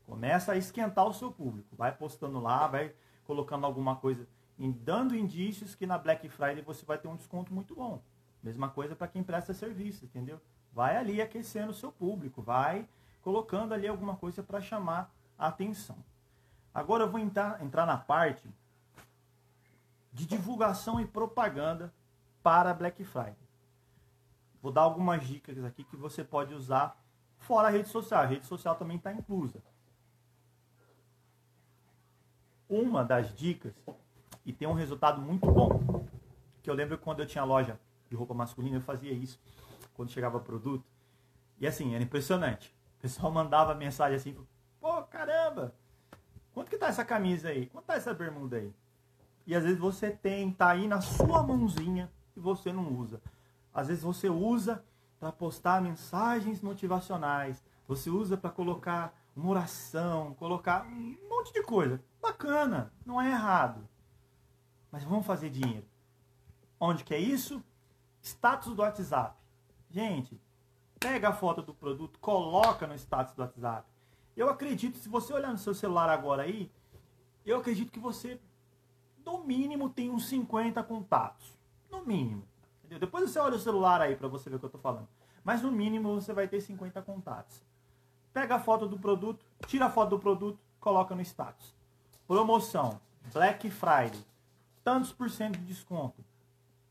[0.06, 1.74] Começa a esquentar o seu público.
[1.76, 6.96] Vai postando lá, vai colocando alguma coisa, dando indícios que na Black Friday você vai
[6.96, 8.00] ter um desconto muito bom.
[8.42, 10.40] Mesma coisa para quem presta serviço, entendeu?
[10.72, 12.88] Vai ali aquecendo o seu público, vai
[13.22, 15.96] colocando ali alguma coisa para chamar a atenção.
[16.72, 18.48] Agora eu vou entrar, entrar na parte
[20.12, 21.92] de divulgação e propaganda
[22.42, 23.43] para Black Friday.
[24.64, 26.98] Vou dar algumas dicas aqui que você pode usar
[27.36, 28.22] fora a rede social.
[28.22, 29.62] A rede social também está inclusa.
[32.66, 33.74] Uma das dicas,
[34.42, 36.06] e tem um resultado muito bom,
[36.62, 39.38] que eu lembro quando eu tinha loja de roupa masculina, eu fazia isso
[39.92, 40.86] quando chegava produto.
[41.60, 42.74] E assim, era impressionante.
[42.96, 44.34] O pessoal mandava mensagem assim,
[44.80, 45.74] pô, caramba,
[46.54, 47.66] quanto que tá essa camisa aí?
[47.66, 48.72] Quanto tá essa bermuda aí?
[49.46, 53.20] E às vezes você tem, tá aí na sua mãozinha, e você não usa.
[53.74, 54.84] Às vezes você usa
[55.18, 62.00] para postar mensagens motivacionais, você usa para colocar uma oração, colocar um monte de coisa.
[62.22, 63.88] Bacana, não é errado.
[64.92, 65.86] Mas vamos fazer dinheiro.
[66.78, 67.62] Onde que é isso?
[68.22, 69.36] Status do WhatsApp.
[69.90, 70.40] Gente,
[71.00, 73.88] pega a foto do produto, coloca no status do WhatsApp.
[74.36, 76.70] Eu acredito, se você olhar no seu celular agora aí,
[77.44, 78.40] eu acredito que você,
[79.24, 81.58] no mínimo, tem uns 50 contatos.
[81.90, 82.46] No mínimo.
[82.94, 83.00] Entendeu?
[83.00, 85.08] Depois você olha o celular aí para você ver o que eu tô falando.
[85.42, 87.60] Mas no mínimo você vai ter 50 contatos.
[88.32, 91.74] Pega a foto do produto, tira a foto do produto, coloca no status.
[92.26, 93.00] Promoção,
[93.32, 94.24] Black Friday,
[94.82, 96.24] tantos por cento de desconto.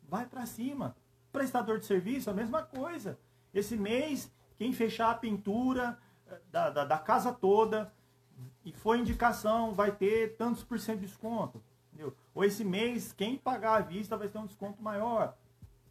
[0.07, 0.95] Vai para cima.
[1.31, 3.17] Prestador de serviço, a mesma coisa.
[3.53, 7.91] Esse mês, quem fechar a pintura eh, da, da, da casa toda
[8.65, 11.63] e foi indicação, vai ter tantos por cento de desconto.
[11.91, 12.15] Entendeu?
[12.35, 15.35] Ou esse mês, quem pagar à vista vai ter um desconto maior.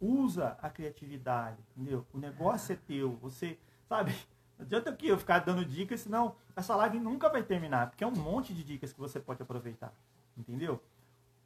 [0.05, 2.05] Usa a criatividade, entendeu?
[2.13, 3.15] O negócio é teu.
[3.21, 4.13] Você, sabe?
[4.59, 8.11] Não adianta eu ficar dando dicas, senão essa live nunca vai terminar, porque é um
[8.11, 9.93] monte de dicas que você pode aproveitar,
[10.37, 10.81] entendeu?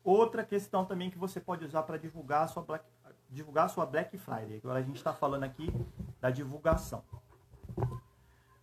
[0.03, 2.83] Outra questão também que você pode usar para divulgar a sua Black,
[3.29, 4.57] divulgar a sua Black Friday.
[4.57, 5.71] Agora a gente está falando aqui
[6.19, 7.03] da divulgação.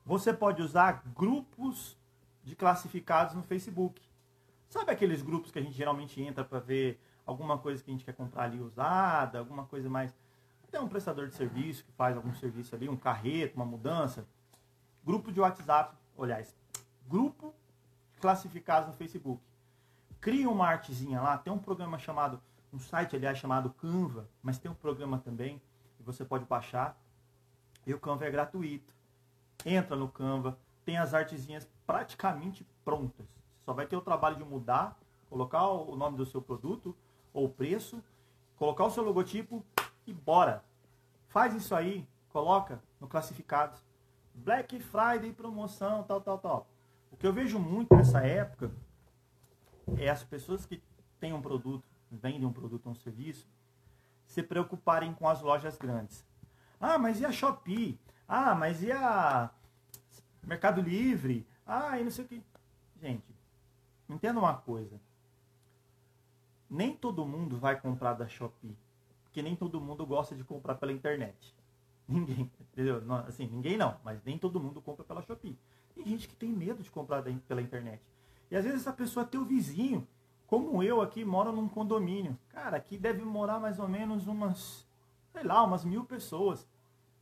[0.05, 1.97] Você pode usar grupos
[2.43, 4.03] de classificados no Facebook.
[4.69, 8.05] Sabe aqueles grupos que a gente geralmente entra para ver alguma coisa que a gente
[8.05, 10.15] quer comprar ali usada, alguma coisa mais.
[10.67, 14.27] Até um prestador de serviço que faz algum serviço ali, um carreto, uma mudança.
[15.05, 16.55] Grupo de WhatsApp, aliás,
[17.07, 17.55] grupo
[18.21, 19.43] classificados no Facebook.
[20.21, 22.41] Cria uma artezinha lá, tem um programa chamado,
[22.73, 25.61] um site aliás chamado Canva, mas tem um programa também
[25.97, 26.99] que você pode baixar.
[27.87, 28.95] E o Canva é gratuito.
[29.65, 33.27] entra no Canva, tem as artezinhas praticamente prontas.
[33.65, 36.97] Só vai ter o trabalho de mudar, colocar o nome do seu produto
[37.35, 38.03] ou preço,
[38.57, 39.63] colocar o seu logotipo
[40.07, 40.65] e bora.
[41.29, 43.85] Faz isso aí, coloca no classificados.
[44.33, 46.67] Black Friday promoção, tal, tal, tal.
[47.11, 48.71] O que eu vejo muito nessa época
[49.99, 50.83] é as pessoas que
[51.21, 53.49] têm um produto, vendem um produto ou um serviço,
[54.27, 56.25] se preocuparem com as lojas grandes.
[56.81, 57.99] Ah, mas e a Shopee?
[58.27, 59.51] Ah, mas e a
[60.43, 61.47] Mercado Livre?
[61.67, 62.43] Ah, e não sei o que.
[63.01, 63.25] Gente,
[64.09, 65.01] entenda uma coisa.
[66.75, 68.77] Nem todo mundo vai comprar da Shopee.
[69.23, 71.55] Porque nem todo mundo gosta de comprar pela internet.
[72.09, 73.01] Ninguém, entendeu?
[73.01, 75.57] Não, assim, ninguém não, mas nem todo mundo compra pela Shopee.
[75.95, 78.03] Tem gente que tem medo de comprar pela internet.
[78.51, 80.05] E às vezes essa pessoa é teu vizinho,
[80.49, 82.37] como eu aqui, moro num condomínio.
[82.49, 84.85] Cara, aqui deve morar mais ou menos umas,
[85.33, 86.69] sei lá, umas mil pessoas.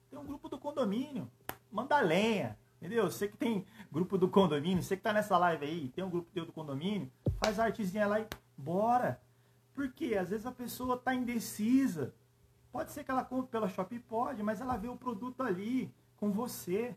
[0.08, 1.30] Tem um grupo do condomínio.
[1.70, 2.58] Manda lenha.
[2.80, 3.04] Entendeu?
[3.04, 6.30] Você que tem grupo do condomínio, você que tá nessa live aí, tem um grupo
[6.32, 9.20] teu do condomínio, faz artezinha lá e bora.
[9.74, 12.14] Porque às vezes a pessoa tá indecisa.
[12.70, 16.30] Pode ser que ela compre pela Shopee, pode, mas ela vê o produto ali com
[16.30, 16.96] você.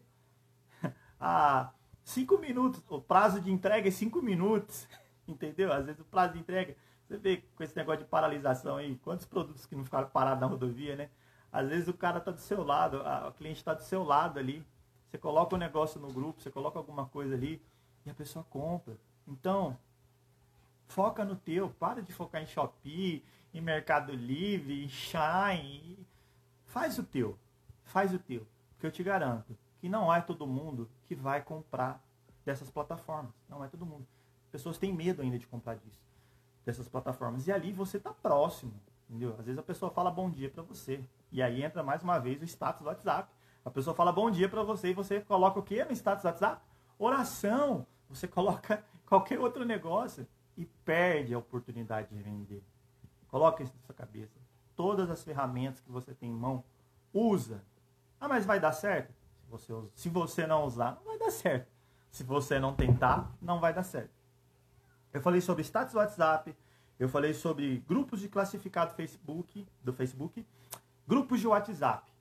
[1.20, 1.72] ah,
[2.04, 4.88] cinco minutos, o prazo de entrega é cinco minutos.
[5.28, 5.74] Entendeu?
[5.74, 6.76] Às vezes o prazo de entrega,
[7.08, 10.48] você vê com esse negócio de paralisação aí, quantos produtos que não ficaram parados na
[10.48, 11.10] rodovia, né?
[11.52, 14.40] Às vezes o cara tá do seu lado, a, o cliente está do seu lado
[14.40, 14.66] ali.
[15.10, 17.62] Você coloca o um negócio no grupo, você coloca alguma coisa ali
[18.06, 18.98] e a pessoa compra.
[19.28, 19.78] Então,
[20.88, 26.06] foca no teu, para de focar em Shopee, em Mercado Livre, em Shine.
[26.66, 27.38] Faz o teu,
[27.84, 28.46] faz o teu.
[28.74, 32.04] Porque eu te garanto que não é todo mundo que vai comprar
[32.44, 33.34] dessas plataformas.
[33.50, 34.06] Não é todo mundo.
[34.52, 36.02] Pessoas têm medo ainda de comprar disso,
[36.66, 37.48] dessas plataformas.
[37.48, 38.74] E ali você está próximo,
[39.10, 39.36] entendeu?
[39.40, 41.04] Às vezes a pessoa fala bom dia para você.
[41.32, 43.30] E aí entra mais uma vez o status do WhatsApp.
[43.64, 46.28] A pessoa fala bom dia para você e você coloca o que no status do
[46.28, 46.62] WhatsApp?
[46.98, 47.86] Oração.
[48.10, 52.64] Você coloca qualquer outro negócio e perde a oportunidade de vender.
[53.28, 54.40] Coloca isso na sua cabeça.
[54.76, 56.64] Todas as ferramentas que você tem em mão,
[57.14, 57.64] usa.
[58.20, 59.14] Ah, mas vai dar certo?
[59.42, 59.90] Se você, usa.
[59.94, 61.72] Se você não usar, não vai dar certo.
[62.12, 64.12] Se você não tentar, não vai dar certo.
[65.14, 66.56] Eu falei sobre status do WhatsApp,
[67.00, 70.46] eu falei sobre grupos de classificado Facebook, do Facebook,
[71.08, 72.12] grupos de WhatsApp.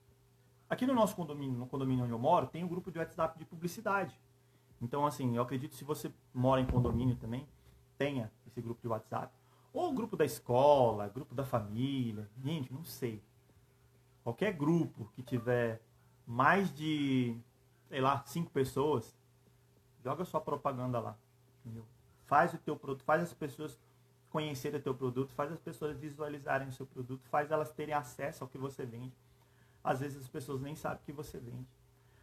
[0.68, 3.44] Aqui no nosso condomínio, no condomínio onde eu moro, tem um grupo de WhatsApp de
[3.44, 4.18] publicidade.
[4.80, 7.46] Então, assim, eu acredito que se você mora em condomínio também,
[7.96, 9.32] tenha esse grupo de WhatsApp.
[9.72, 12.28] Ou grupo da escola, grupo da família.
[12.42, 13.22] Gente, não sei.
[14.22, 15.80] Qualquer grupo que tiver
[16.26, 17.36] mais de,
[17.88, 19.16] sei lá, cinco pessoas,
[20.02, 21.16] joga sua propaganda lá.
[21.64, 21.84] Entendeu?
[22.24, 23.78] faz o teu produto, faz as pessoas
[24.30, 28.42] conhecerem o teu produto, faz as pessoas visualizarem o seu produto, faz elas terem acesso
[28.42, 29.14] ao que você vende.
[29.82, 31.66] Às vezes as pessoas nem sabem o que você vende.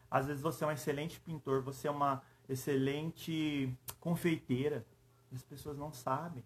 [0.09, 4.85] Às vezes você é um excelente pintor, você é uma excelente confeiteira.
[5.33, 6.43] As pessoas não sabem.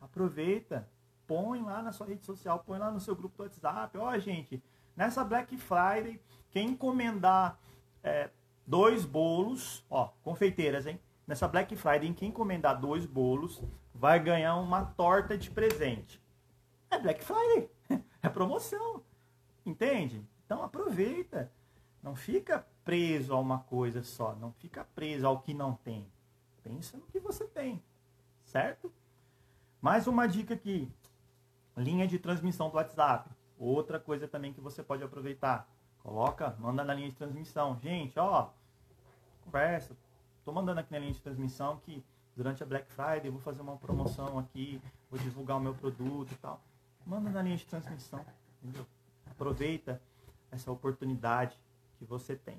[0.00, 0.88] Aproveita,
[1.26, 3.96] põe lá na sua rede social, põe lá no seu grupo do WhatsApp.
[3.98, 4.62] Ó, oh, gente,
[4.96, 7.58] nessa Black Friday, quem encomendar
[8.02, 8.30] é,
[8.66, 11.00] dois bolos, ó, confeiteiras, hein?
[11.28, 13.62] nessa Black Friday, quem encomendar dois bolos
[13.94, 16.20] vai ganhar uma torta de presente.
[16.90, 17.70] É Black Friday,
[18.22, 19.04] é promoção,
[19.64, 20.26] entende?
[20.46, 21.52] Então aproveita,
[22.02, 26.10] não fica preso a uma coisa só, não fica preso ao que não tem.
[26.62, 27.82] Pensa no que você tem,
[28.48, 28.92] certo?
[29.80, 30.90] Mais uma dica aqui,
[31.76, 33.30] linha de transmissão do WhatsApp.
[33.58, 35.68] Outra coisa também que você pode aproveitar.
[36.02, 37.78] Coloca, manda na linha de transmissão.
[37.80, 38.50] Gente, ó,
[39.44, 39.96] conversa,
[40.48, 42.02] Estou mandando aqui na linha de transmissão que
[42.34, 44.80] durante a Black Friday vou fazer uma promoção aqui,
[45.10, 46.58] vou divulgar o meu produto e tal.
[47.04, 48.24] Manda na linha de transmissão,
[48.62, 48.86] entendeu?
[49.30, 50.00] Aproveita
[50.50, 51.60] essa oportunidade
[51.98, 52.58] que você tem.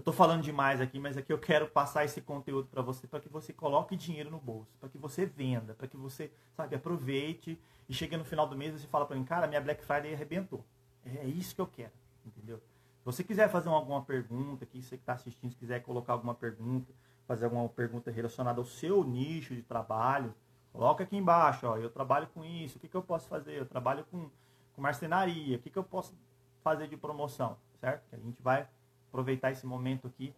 [0.00, 3.20] Eu estou falando demais aqui, mas aqui eu quero passar esse conteúdo para você, para
[3.20, 7.60] que você coloque dinheiro no bolso, para que você venda, para que você, sabe, aproveite
[7.86, 10.14] e chegue no final do mês e você fala para mim, cara, minha Black Friday
[10.14, 10.64] arrebentou.
[11.04, 11.92] É isso que eu quero,
[12.24, 12.56] entendeu?
[13.00, 16.34] Se você quiser fazer alguma pergunta aqui, você que está assistindo, se quiser colocar alguma
[16.34, 16.90] pergunta,
[17.26, 20.34] fazer alguma pergunta relacionada ao seu nicho de trabalho,
[20.72, 23.52] coloca aqui embaixo, ó, eu trabalho com isso, o que, que eu posso fazer?
[23.52, 24.30] Eu trabalho com,
[24.74, 26.16] com marcenaria, o que, que eu posso
[26.64, 28.08] fazer de promoção, certo?
[28.08, 28.66] Que a gente vai
[29.10, 30.32] aproveitar esse momento aqui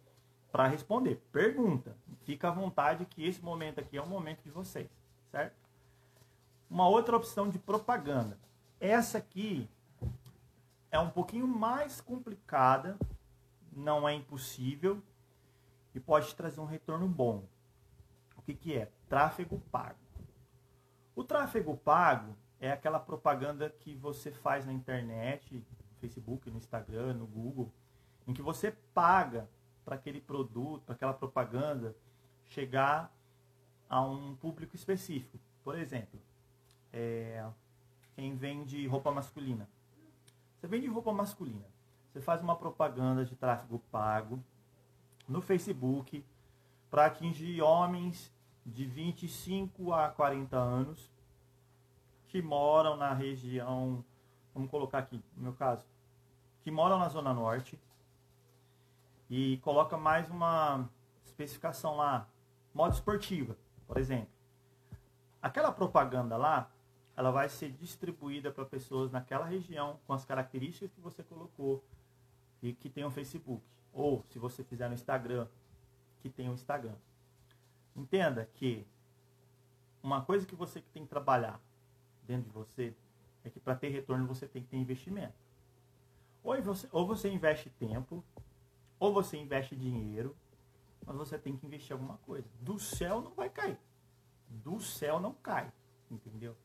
[0.51, 1.21] para responder.
[1.31, 1.95] Pergunta.
[2.23, 4.89] Fica à vontade que esse momento aqui é o momento de vocês,
[5.31, 5.55] certo?
[6.69, 8.37] Uma outra opção de propaganda.
[8.79, 9.69] Essa aqui
[10.91, 12.97] é um pouquinho mais complicada,
[13.71, 15.01] não é impossível
[15.93, 17.43] e pode trazer um retorno bom.
[18.35, 18.91] O que, que é?
[19.07, 19.99] Tráfego pago.
[21.15, 27.13] O tráfego pago é aquela propaganda que você faz na internet, no Facebook, no Instagram,
[27.13, 27.71] no Google,
[28.27, 29.49] em que você paga
[29.83, 31.95] para aquele produto, para aquela propaganda
[32.45, 33.13] chegar
[33.89, 35.39] a um público específico.
[35.63, 36.19] Por exemplo,
[36.91, 37.45] é,
[38.15, 39.67] quem vende roupa masculina.
[40.59, 41.65] Você vende roupa masculina.
[42.11, 44.41] Você faz uma propaganda de tráfego pago
[45.27, 46.23] no Facebook
[46.89, 48.31] para atingir homens
[48.65, 51.11] de 25 a 40 anos
[52.27, 54.03] que moram na região,
[54.53, 55.85] vamos colocar aqui, no meu caso,
[56.61, 57.79] que moram na Zona Norte
[59.35, 60.87] e coloca mais uma
[61.25, 62.29] especificação lá,
[62.71, 64.29] modo esportiva, por exemplo.
[65.41, 66.69] Aquela propaganda lá,
[67.17, 71.83] ela vai ser distribuída para pessoas naquela região com as características que você colocou
[72.61, 73.63] e que tem o Facebook.
[73.91, 75.47] Ou, se você fizer no Instagram,
[76.21, 76.95] que tem o Instagram.
[77.95, 78.85] Entenda que
[80.03, 81.59] uma coisa que você tem que trabalhar
[82.21, 82.95] dentro de você
[83.43, 85.33] é que para ter retorno você tem que ter investimento.
[86.43, 88.23] Ou você, ou você investe tempo,
[89.03, 90.33] ou você investe dinheiro,
[91.05, 92.47] mas você tem que investir alguma coisa.
[92.61, 93.77] Do céu não vai cair.
[94.47, 95.73] Do céu não cai.
[96.09, 96.55] Entendeu?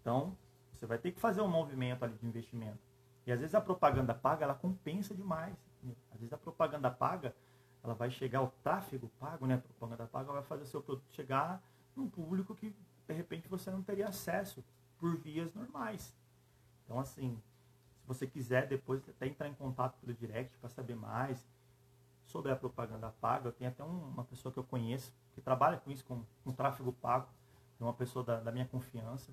[0.00, 0.38] Então,
[0.72, 2.78] você vai ter que fazer um movimento ali de investimento.
[3.26, 5.56] E às vezes a propaganda paga, ela compensa demais.
[6.12, 7.34] Às vezes a propaganda paga,
[7.82, 9.54] ela vai chegar, o tráfego pago, né?
[9.54, 11.60] A propaganda paga vai fazer o seu produto chegar
[11.96, 12.72] num público que,
[13.08, 14.64] de repente, você não teria acesso
[14.98, 16.14] por vias normais.
[16.84, 17.42] Então, assim,
[17.98, 21.44] se você quiser depois até entrar em contato pelo direct para saber mais
[22.32, 25.76] sobre a propaganda paga, eu tenho até um, uma pessoa que eu conheço que trabalha
[25.76, 27.28] com isso, com, com tráfego pago,
[27.78, 29.30] é uma pessoa da, da minha confiança.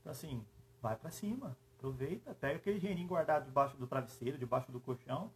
[0.00, 0.44] Então, assim,
[0.82, 5.30] vai para cima, aproveita, pega aquele dinheirinho guardado debaixo do travesseiro, debaixo do colchão,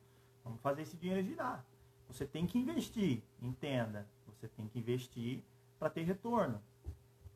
[0.45, 1.65] vamos fazer esse dinheiro girar.
[2.07, 5.43] Você tem que investir, entenda, você tem que investir
[5.79, 6.61] para ter retorno.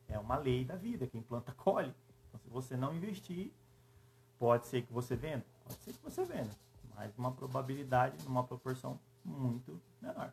[0.07, 1.93] É uma lei da vida, quem planta colhe.
[2.27, 3.51] Então, se você não investir,
[4.37, 6.51] pode ser que você venda, pode ser que você venda,
[6.93, 10.31] mas uma probabilidade, numa proporção muito menor.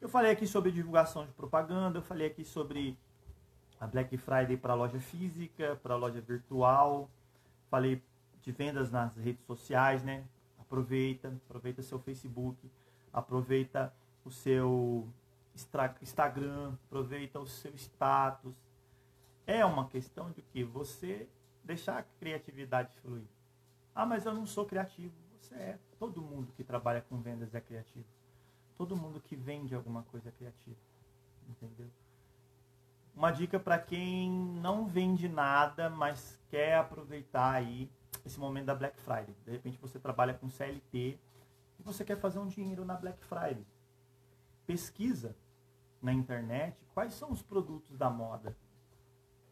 [0.00, 2.96] Eu falei aqui sobre divulgação de propaganda, eu falei aqui sobre
[3.80, 7.10] a Black Friday para loja física, para loja virtual.
[7.70, 8.02] Falei
[8.42, 10.24] de vendas nas redes sociais, né?
[10.58, 12.70] Aproveita, aproveita seu Facebook,
[13.12, 13.92] aproveita
[14.24, 15.08] o seu
[16.02, 18.54] Instagram, aproveita o seu status.
[19.46, 21.28] É uma questão de que você
[21.64, 23.26] deixar a criatividade fluir.
[23.94, 25.14] Ah, mas eu não sou criativo.
[25.46, 25.78] Você é.
[25.98, 28.06] Todo mundo que trabalha com vendas é criativo.
[28.76, 30.76] Todo mundo que vende alguma coisa é criativo.
[31.48, 31.88] Entendeu?
[33.16, 37.90] uma dica para quem não vende nada, mas quer aproveitar aí
[38.26, 39.34] esse momento da Black Friday.
[39.44, 41.18] De repente você trabalha com CLT
[41.78, 43.66] e você quer fazer um dinheiro na Black Friday.
[44.66, 45.34] Pesquisa
[46.02, 48.54] na internet quais são os produtos da moda.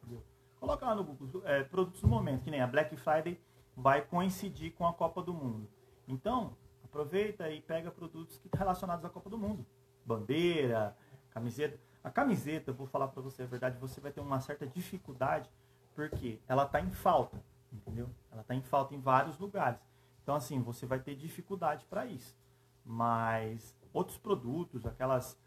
[0.03, 0.23] Entendeu?
[0.61, 3.41] Coloca lá no Google é, produtos do momento, que nem a Black Friday
[3.75, 5.69] vai coincidir com a Copa do Mundo.
[6.07, 9.67] Então, aproveita e pega produtos relacionados à Copa do Mundo.
[10.05, 10.97] Bandeira,
[11.31, 15.51] camiseta a camiseta, vou falar para você a verdade, você vai ter uma certa dificuldade,
[15.95, 18.11] porque ela está em falta, entendeu?
[18.31, 19.81] Ela está em falta em vários lugares.
[20.23, 22.37] Então, assim, você vai ter dificuldade para isso.
[22.85, 25.41] Mas outros produtos, aquelas,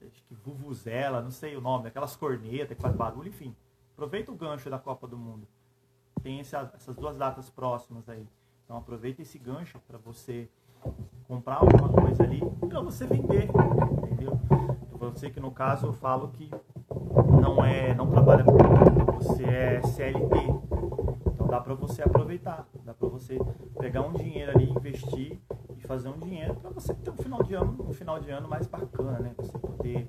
[0.00, 3.56] acho que vuvuzela, não sei o nome, aquelas cornetas que faz barulho, enfim.
[3.92, 5.48] Aproveita o gancho da Copa do Mundo.
[6.22, 8.28] Tem essas duas datas próximas aí.
[8.64, 10.48] Então, aproveita esse gancho para você
[11.26, 13.48] comprar alguma coisa ali para você vender,
[14.02, 14.38] entendeu?
[14.92, 16.50] Você que no caso eu falo que
[17.40, 18.52] não é, não trabalha com
[19.14, 20.36] você é CLT.
[21.26, 23.38] Então dá para você aproveitar, dá para você
[23.78, 25.38] pegar um dinheiro ali, investir
[25.76, 28.48] e fazer um dinheiro para você ter um final de ano, um final de ano
[28.48, 29.34] mais bacana, né?
[29.36, 30.06] Você poder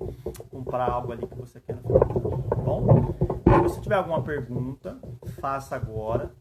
[0.50, 3.14] comprar algo ali que você quer no final de ano, tá bom?
[3.44, 4.98] Se você tiver alguma pergunta,
[5.40, 6.34] faça agora.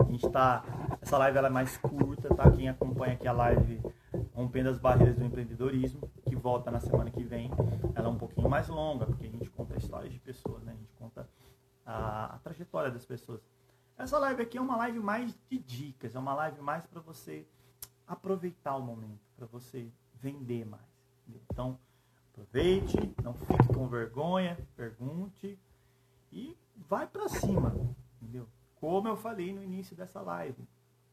[0.00, 0.64] A gente tá
[1.00, 2.50] essa live ela é mais curta, tá?
[2.50, 3.80] Quem acompanha aqui a live
[4.34, 7.50] Rompendo as Barreiras do Empreendedorismo, que volta na semana que vem.
[7.94, 10.72] Ela é um pouquinho mais longa, porque a gente conta histórias de pessoas, né?
[10.72, 11.28] A gente conta
[11.84, 13.40] a, a trajetória das pessoas.
[13.98, 17.46] Essa live aqui é uma live mais de dicas, é uma live mais para você
[18.06, 20.82] aproveitar o momento, para você vender mais.
[21.22, 21.42] Entendeu?
[21.50, 21.78] Então,
[22.32, 25.58] aproveite, não fique com vergonha, pergunte
[26.32, 27.74] e vai para cima,
[28.20, 28.48] entendeu?
[28.80, 30.66] Como eu falei no início dessa live,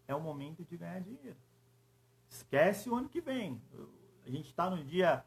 [0.07, 1.37] é o momento de ganhar dinheiro.
[2.29, 3.61] Esquece o ano que vem.
[4.25, 5.23] A gente está no dia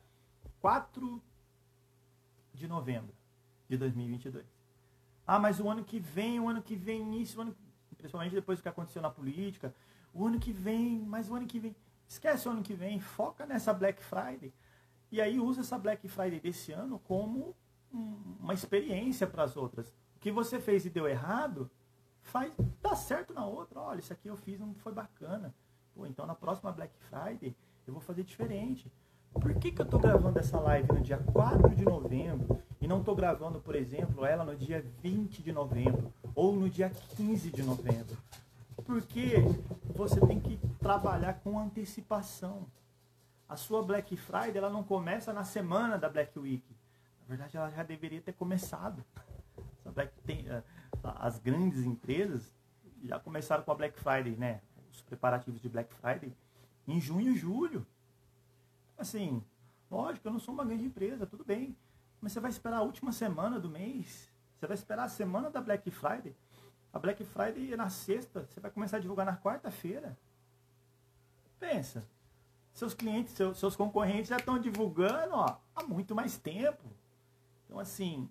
[0.61, 1.23] 4
[2.55, 3.15] de novembro
[3.69, 4.47] de 2022.
[5.27, 7.57] Ah, mas o ano que vem, o ano que vem isso, o ano,
[7.97, 9.75] principalmente depois do que aconteceu na política,
[10.13, 11.77] o ano que vem, mas o ano que vem.
[12.09, 14.53] Esquece o ano que vem, foca nessa Black Friday.
[15.13, 17.55] E aí usa essa Black Friday desse ano como
[17.93, 19.89] uma experiência para as outras.
[20.17, 21.71] O que você fez e deu errado,
[22.23, 22.53] faz
[22.83, 23.81] dá certo na outra.
[23.81, 25.55] Olha, isso aqui eu fiz, não foi bacana.
[25.95, 27.57] Pô, então na próxima Black Friday
[27.87, 28.91] eu vou fazer diferente.
[29.33, 32.99] Por que, que eu estou gravando essa live no dia 4 de novembro e não
[32.99, 37.63] estou gravando, por exemplo, ela no dia 20 de novembro ou no dia 15 de
[37.63, 38.17] novembro?
[38.85, 39.37] Porque
[39.95, 42.67] você tem que trabalhar com antecipação.
[43.49, 46.65] A sua Black Friday ela não começa na semana da Black Week.
[47.21, 49.05] Na verdade, ela já deveria ter começado.
[49.93, 50.63] Black, tem, eh,
[51.03, 52.55] as grandes empresas
[53.03, 54.61] já começaram com a Black Friday, né?
[54.91, 56.33] Os preparativos de Black Friday
[56.87, 57.87] em junho e julho.
[58.99, 59.43] Assim,
[59.91, 61.77] lógico, eu não sou uma grande empresa, tudo bem.
[62.21, 64.31] Mas você vai esperar a última semana do mês?
[64.59, 66.37] Você vai esperar a semana da Black Friday?
[66.93, 70.19] A Black Friday é na sexta, você vai começar a divulgar na quarta-feira.
[71.59, 72.05] Pensa.
[72.75, 76.85] Seus clientes, seus, seus concorrentes já estão divulgando ó, há muito mais tempo.
[77.65, 78.29] Então, assim,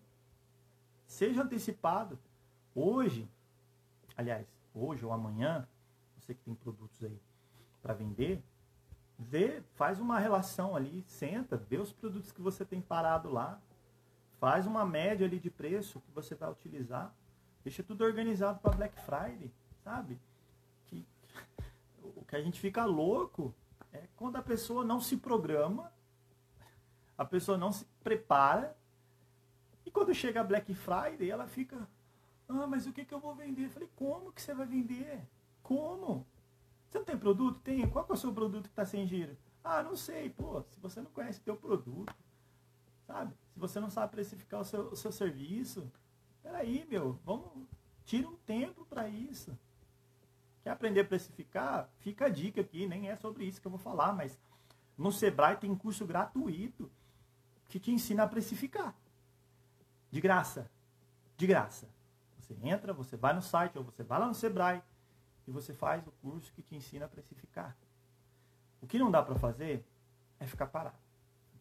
[1.08, 2.20] seja antecipado.
[2.82, 3.30] Hoje,
[4.16, 5.68] aliás, hoje ou amanhã,
[6.16, 7.20] você que tem produtos aí
[7.82, 8.42] para vender,
[9.18, 13.62] vê, faz uma relação ali, senta, vê os produtos que você tem parado lá,
[14.40, 17.14] faz uma média ali de preço que você vai utilizar,
[17.66, 19.52] deixa tudo organizado para Black Friday,
[19.84, 20.18] sabe?
[20.86, 21.06] Que,
[22.16, 23.54] o que a gente fica louco
[23.92, 25.92] é quando a pessoa não se programa,
[27.18, 28.74] a pessoa não se prepara,
[29.86, 31.86] e quando chega Black Friday, ela fica,
[32.50, 33.66] ah, mas o que, que eu vou vender?
[33.66, 35.22] Eu falei, como que você vai vender?
[35.62, 36.26] Como?
[36.90, 37.60] Você não tem produto?
[37.60, 37.88] Tem.
[37.88, 39.38] Qual é o seu produto que está sem giro?
[39.64, 40.32] Ah, não sei.
[40.32, 42.12] Pô, se você não conhece teu produto,
[43.06, 43.36] sabe?
[43.54, 45.92] Se você não sabe precificar o seu, o seu serviço,
[46.42, 47.68] peraí, meu, vamos,
[48.04, 49.56] tira um tempo para isso.
[50.64, 51.88] Quer aprender a precificar?
[52.00, 54.40] Fica a dica aqui, nem é sobre isso que eu vou falar, mas
[54.98, 56.92] no Sebrae tem curso gratuito
[57.68, 58.96] que te ensina a precificar.
[60.10, 60.70] De graça.
[61.38, 61.88] De graça.
[62.50, 64.82] Você entra, você vai no site, ou você vai lá no Sebrae,
[65.48, 67.78] e você faz o curso que te ensina a precificar.
[68.82, 69.86] O que não dá para fazer
[70.40, 70.98] é ficar parado.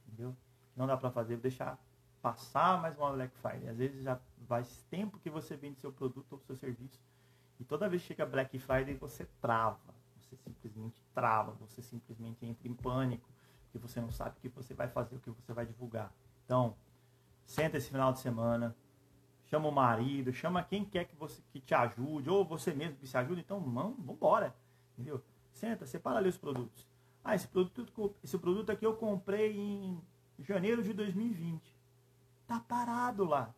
[0.06, 0.34] Entendeu?
[0.74, 1.78] Não dá para fazer é deixar
[2.22, 3.68] passar mais uma Black Friday.
[3.68, 7.00] Às vezes já faz tempo que você vende seu produto ou seu serviço.
[7.60, 9.94] E toda vez que chega Black Friday, você trava.
[10.16, 11.52] Você simplesmente trava.
[11.60, 13.28] Você simplesmente entra em pânico.
[13.64, 16.12] Porque você não sabe o que você vai fazer, o que você vai divulgar.
[16.44, 16.74] Então,
[17.44, 18.74] senta esse final de semana,
[19.48, 23.06] chama o marido, chama quem quer que você que te ajude, ou você mesmo que
[23.06, 24.54] se ajude, então vamos embora.
[24.92, 25.22] Entendeu?
[25.52, 26.86] Senta, separa ali os produtos.
[27.24, 30.00] Ah, esse produto, esse produto aqui eu comprei em
[30.38, 31.76] janeiro de 2020.
[32.46, 33.54] Tá parado lá.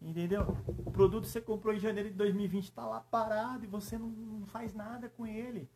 [0.00, 0.56] Entendeu?
[0.84, 4.08] O produto que você comprou em janeiro de 2020 está lá parado e você não,
[4.08, 5.68] não, faz nada com ele.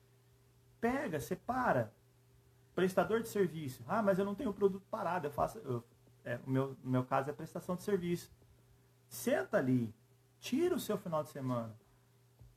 [0.81, 1.93] Pega, separa.
[2.75, 3.83] Prestador de serviço.
[3.89, 5.27] Ah, mas eu não tenho o produto parado.
[5.27, 5.59] Eu faço.
[5.59, 5.83] Eu,
[6.25, 8.31] é, o meu, meu caso é prestação de serviço.
[9.11, 9.93] Senta ali,
[10.39, 11.77] tira o seu final de semana,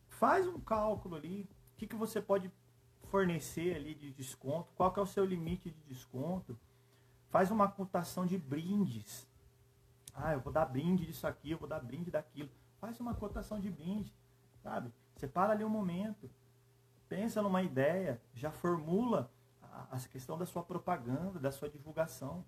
[0.07, 2.51] faz um cálculo ali, o que, que você pode
[3.05, 6.55] fornecer ali de desconto, qual que é o seu limite de desconto,
[7.29, 9.27] faz uma cotação de brindes.
[10.13, 12.51] Ah, eu vou dar brinde disso aqui, eu vou dar brinde daquilo.
[12.79, 14.13] Faz uma cotação de brinde,
[14.61, 14.93] sabe?
[15.15, 16.29] Separa ali um momento,
[17.09, 19.31] pensa numa ideia, já formula
[19.89, 22.45] a, questão da sua propaganda, da sua divulgação.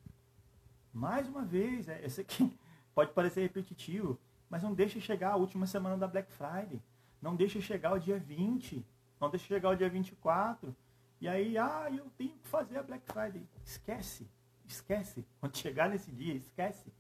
[0.94, 2.56] Mais uma vez, é, esse aqui
[2.96, 4.18] Pode parecer repetitivo,
[4.50, 6.82] mas não deixe chegar a última semana da Black Friday.
[7.22, 8.86] Não deixe chegar o dia 20.
[9.20, 10.74] Não deixe chegar o dia 24.
[11.20, 13.46] E aí, ah, eu tenho que fazer a Black Friday.
[13.66, 14.26] Esquece.
[14.66, 15.26] Esquece.
[15.42, 16.92] Quando chegar nesse dia, esquece.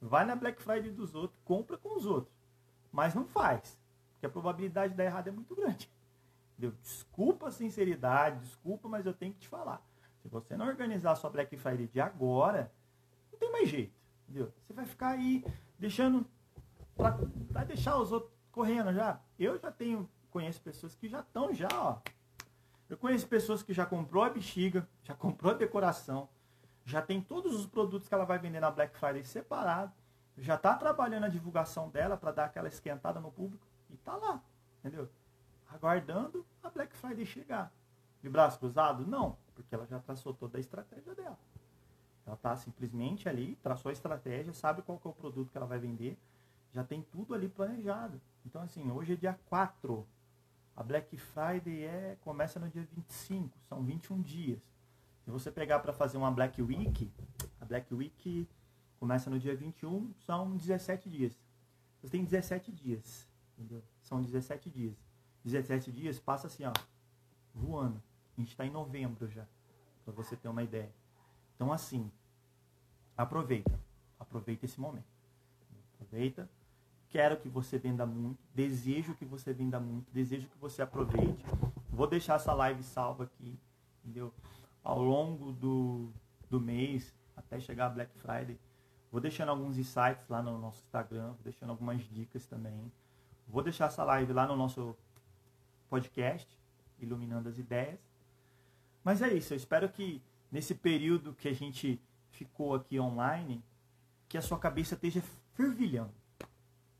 [0.00, 2.34] Vai na Black Friday dos outros, compra com os outros.
[2.90, 3.78] Mas não faz.
[4.12, 5.88] Porque a probabilidade de dar errado é muito grande.
[6.52, 6.76] Entendeu?
[6.80, 9.80] Desculpa a sinceridade, desculpa, mas eu tenho que te falar.
[10.20, 12.72] Se você não organizar a sua Black Friday de agora,
[13.32, 13.94] não tem mais jeito.
[14.28, 14.52] Entendeu?
[14.84, 15.42] Vai ficar aí
[15.78, 16.26] deixando.
[16.94, 17.18] Pra,
[17.50, 19.18] vai deixar os outros correndo já.
[19.38, 20.08] Eu já tenho.
[20.30, 22.00] Conheço pessoas que já estão já, ó.
[22.88, 26.28] Eu conheço pessoas que já comprou a bexiga, já comprou a decoração,
[26.84, 29.92] já tem todos os produtos que ela vai vender na Black Friday separado,
[30.36, 34.42] já está trabalhando a divulgação dela para dar aquela esquentada no público e tá lá,
[34.80, 35.08] entendeu?
[35.66, 37.72] Aguardando a Black Friday chegar.
[38.20, 39.06] De braço cruzado?
[39.06, 41.38] Não, porque ela já traçou toda a estratégia dela.
[42.26, 45.78] Ela está simplesmente ali, traçou a estratégia, sabe qual é o produto que ela vai
[45.78, 46.18] vender,
[46.72, 48.20] já tem tudo ali planejado.
[48.44, 50.06] Então, assim, hoje é dia 4.
[50.76, 54.60] A Black Friday é, começa no dia 25, são 21 dias.
[55.24, 57.10] Se você pegar para fazer uma Black Week,
[57.60, 58.48] a Black Week
[58.98, 61.38] começa no dia 21, são 17 dias.
[62.00, 63.82] Você tem 17 dias, entendeu?
[64.02, 64.96] São 17 dias.
[65.44, 66.72] 17 dias passa assim, ó,
[67.54, 68.02] voando.
[68.36, 69.46] A gente está em novembro já,
[70.04, 70.92] para você ter uma ideia.
[71.54, 72.10] Então, assim,
[73.16, 73.78] aproveita.
[74.18, 75.06] Aproveita esse momento.
[75.94, 76.48] Aproveita.
[77.08, 78.42] Quero que você venda muito.
[78.54, 80.10] Desejo que você venda muito.
[80.12, 81.44] Desejo que você aproveite.
[81.90, 83.56] Vou deixar essa live salva aqui,
[84.02, 84.32] entendeu?
[84.82, 86.12] Ao longo do,
[86.50, 88.58] do mês até chegar a Black Friday.
[89.12, 92.90] Vou deixando alguns insights lá no nosso Instagram, vou deixando algumas dicas também.
[93.46, 94.96] Vou deixar essa live lá no nosso
[95.88, 96.48] podcast,
[96.98, 98.00] Iluminando as Ideias.
[99.04, 100.20] Mas é isso, eu espero que
[100.54, 102.00] nesse período que a gente
[102.30, 103.60] ficou aqui online,
[104.28, 105.20] que a sua cabeça esteja
[105.52, 106.14] fervilhando.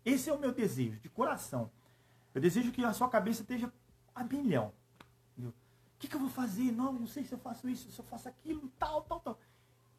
[0.05, 1.71] Esse é o meu desejo, de coração.
[2.35, 3.73] Eu desejo que a sua cabeça esteja
[4.13, 4.73] a milhão.
[5.39, 5.53] O
[6.01, 6.73] que, que eu vou fazer?
[6.73, 9.39] Não, não sei se eu faço isso, se eu faço aquilo, tal, tal, tal.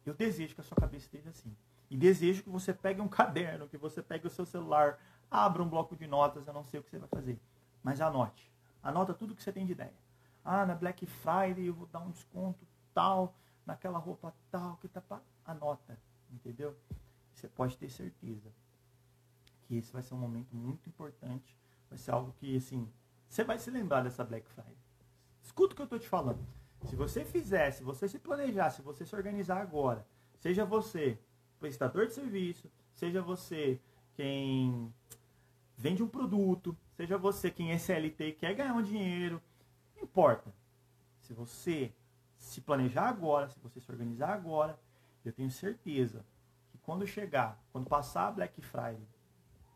[0.04, 1.56] Eu desejo que a sua cabeça esteja assim.
[1.88, 4.98] E desejo que você pegue um caderno, que você pegue o seu celular,
[5.30, 7.40] abra um bloco de notas, eu não sei o que você vai fazer.
[7.82, 8.52] Mas anote.
[8.82, 9.94] Anota tudo que você tem de ideia.
[10.44, 13.34] Ah, na Black Friday eu vou dar um desconto tal,
[13.66, 15.20] naquela roupa tal, que tá pra...
[15.44, 15.98] Anota,
[16.30, 16.74] entendeu?
[17.34, 18.50] Você pode ter certeza
[19.64, 21.56] que esse vai ser um momento muito importante.
[21.88, 22.88] Vai ser algo que, assim,
[23.28, 24.76] você vai se lembrar dessa Black Friday.
[25.42, 26.44] Escuta o que eu estou te falando.
[26.84, 30.06] Se você fizer, se você se planejar, se você se organizar agora,
[30.38, 31.18] seja você
[31.58, 33.80] prestador de serviço, seja você
[34.14, 34.92] quem
[35.76, 39.42] vende um produto, seja você quem é CLT quer ganhar um dinheiro,
[39.94, 40.52] não importa.
[41.20, 41.92] Se você
[42.46, 44.78] se planejar agora, se você se organizar agora,
[45.24, 46.24] eu tenho certeza
[46.70, 49.06] que quando chegar, quando passar a Black Friday,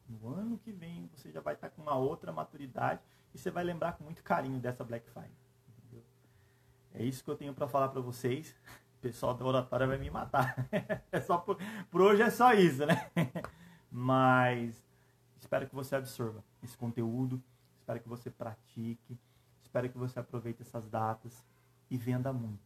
[0.09, 3.01] no ano que vem, você já vai estar com uma outra maturidade
[3.35, 5.33] e você vai lembrar com muito carinho dessa Black Friday.
[5.69, 6.05] Entendeu?
[6.95, 8.55] É isso que eu tenho para falar para vocês.
[8.99, 10.55] O pessoal da oratória vai me matar.
[11.11, 11.59] É só por,
[11.91, 13.11] por hoje é só isso, né?
[13.91, 14.81] Mas
[15.41, 17.43] espero que você absorva esse conteúdo,
[17.81, 19.19] espero que você pratique,
[19.61, 21.45] espero que você aproveite essas datas
[21.91, 22.63] e venda muito.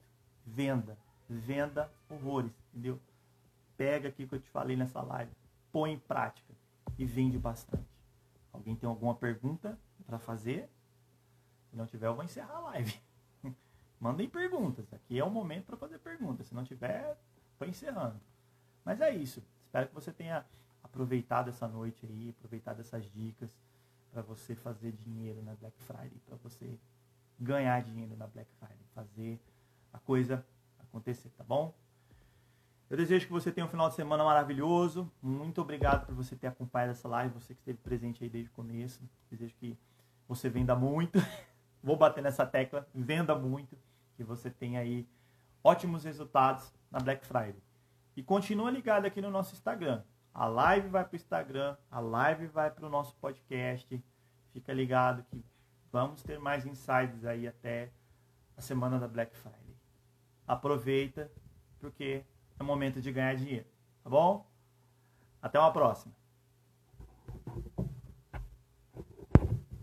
[0.46, 0.98] Venda,
[1.28, 3.00] venda horrores, entendeu?
[3.76, 5.32] Pega aqui que eu te falei nessa live,
[5.72, 6.54] põe em prática
[6.98, 7.88] e vende bastante.
[8.52, 10.68] Alguém tem alguma pergunta para fazer?
[11.70, 13.00] Se não tiver, eu vou encerrar a live.
[13.98, 14.92] Mandem perguntas.
[14.92, 16.46] Aqui é o momento para fazer perguntas.
[16.46, 17.18] Se não tiver,
[17.52, 18.20] estou encerrando.
[18.84, 19.42] Mas é isso.
[19.64, 20.44] Espero que você tenha
[20.82, 23.50] aproveitado essa noite aí, aproveitado essas dicas
[24.12, 26.78] para você fazer dinheiro na Black Friday, para você
[27.38, 29.40] ganhar dinheiro na Black Friday, fazer
[29.92, 30.44] a coisa
[30.78, 31.74] acontecer, tá bom?
[32.88, 35.10] Eu desejo que você tenha um final de semana maravilhoso.
[35.20, 38.52] Muito obrigado por você ter acompanhado essa live, você que esteve presente aí desde o
[38.52, 39.02] começo.
[39.30, 39.76] Desejo que
[40.28, 41.18] você venda muito.
[41.82, 43.76] Vou bater nessa tecla, venda muito,
[44.16, 45.06] que você tenha aí
[45.62, 47.62] ótimos resultados na Black Friday.
[48.16, 50.02] E continua ligado aqui no nosso Instagram.
[50.32, 54.02] A live vai para o Instagram, a live vai para o nosso podcast.
[54.52, 55.44] Fica ligado que
[55.94, 57.88] vamos ter mais insights aí até
[58.56, 59.76] a semana da Black Friday.
[60.44, 61.30] Aproveita,
[61.78, 62.24] porque
[62.58, 63.68] é momento de ganhar dinheiro,
[64.02, 64.44] tá bom?
[65.40, 66.12] Até uma próxima.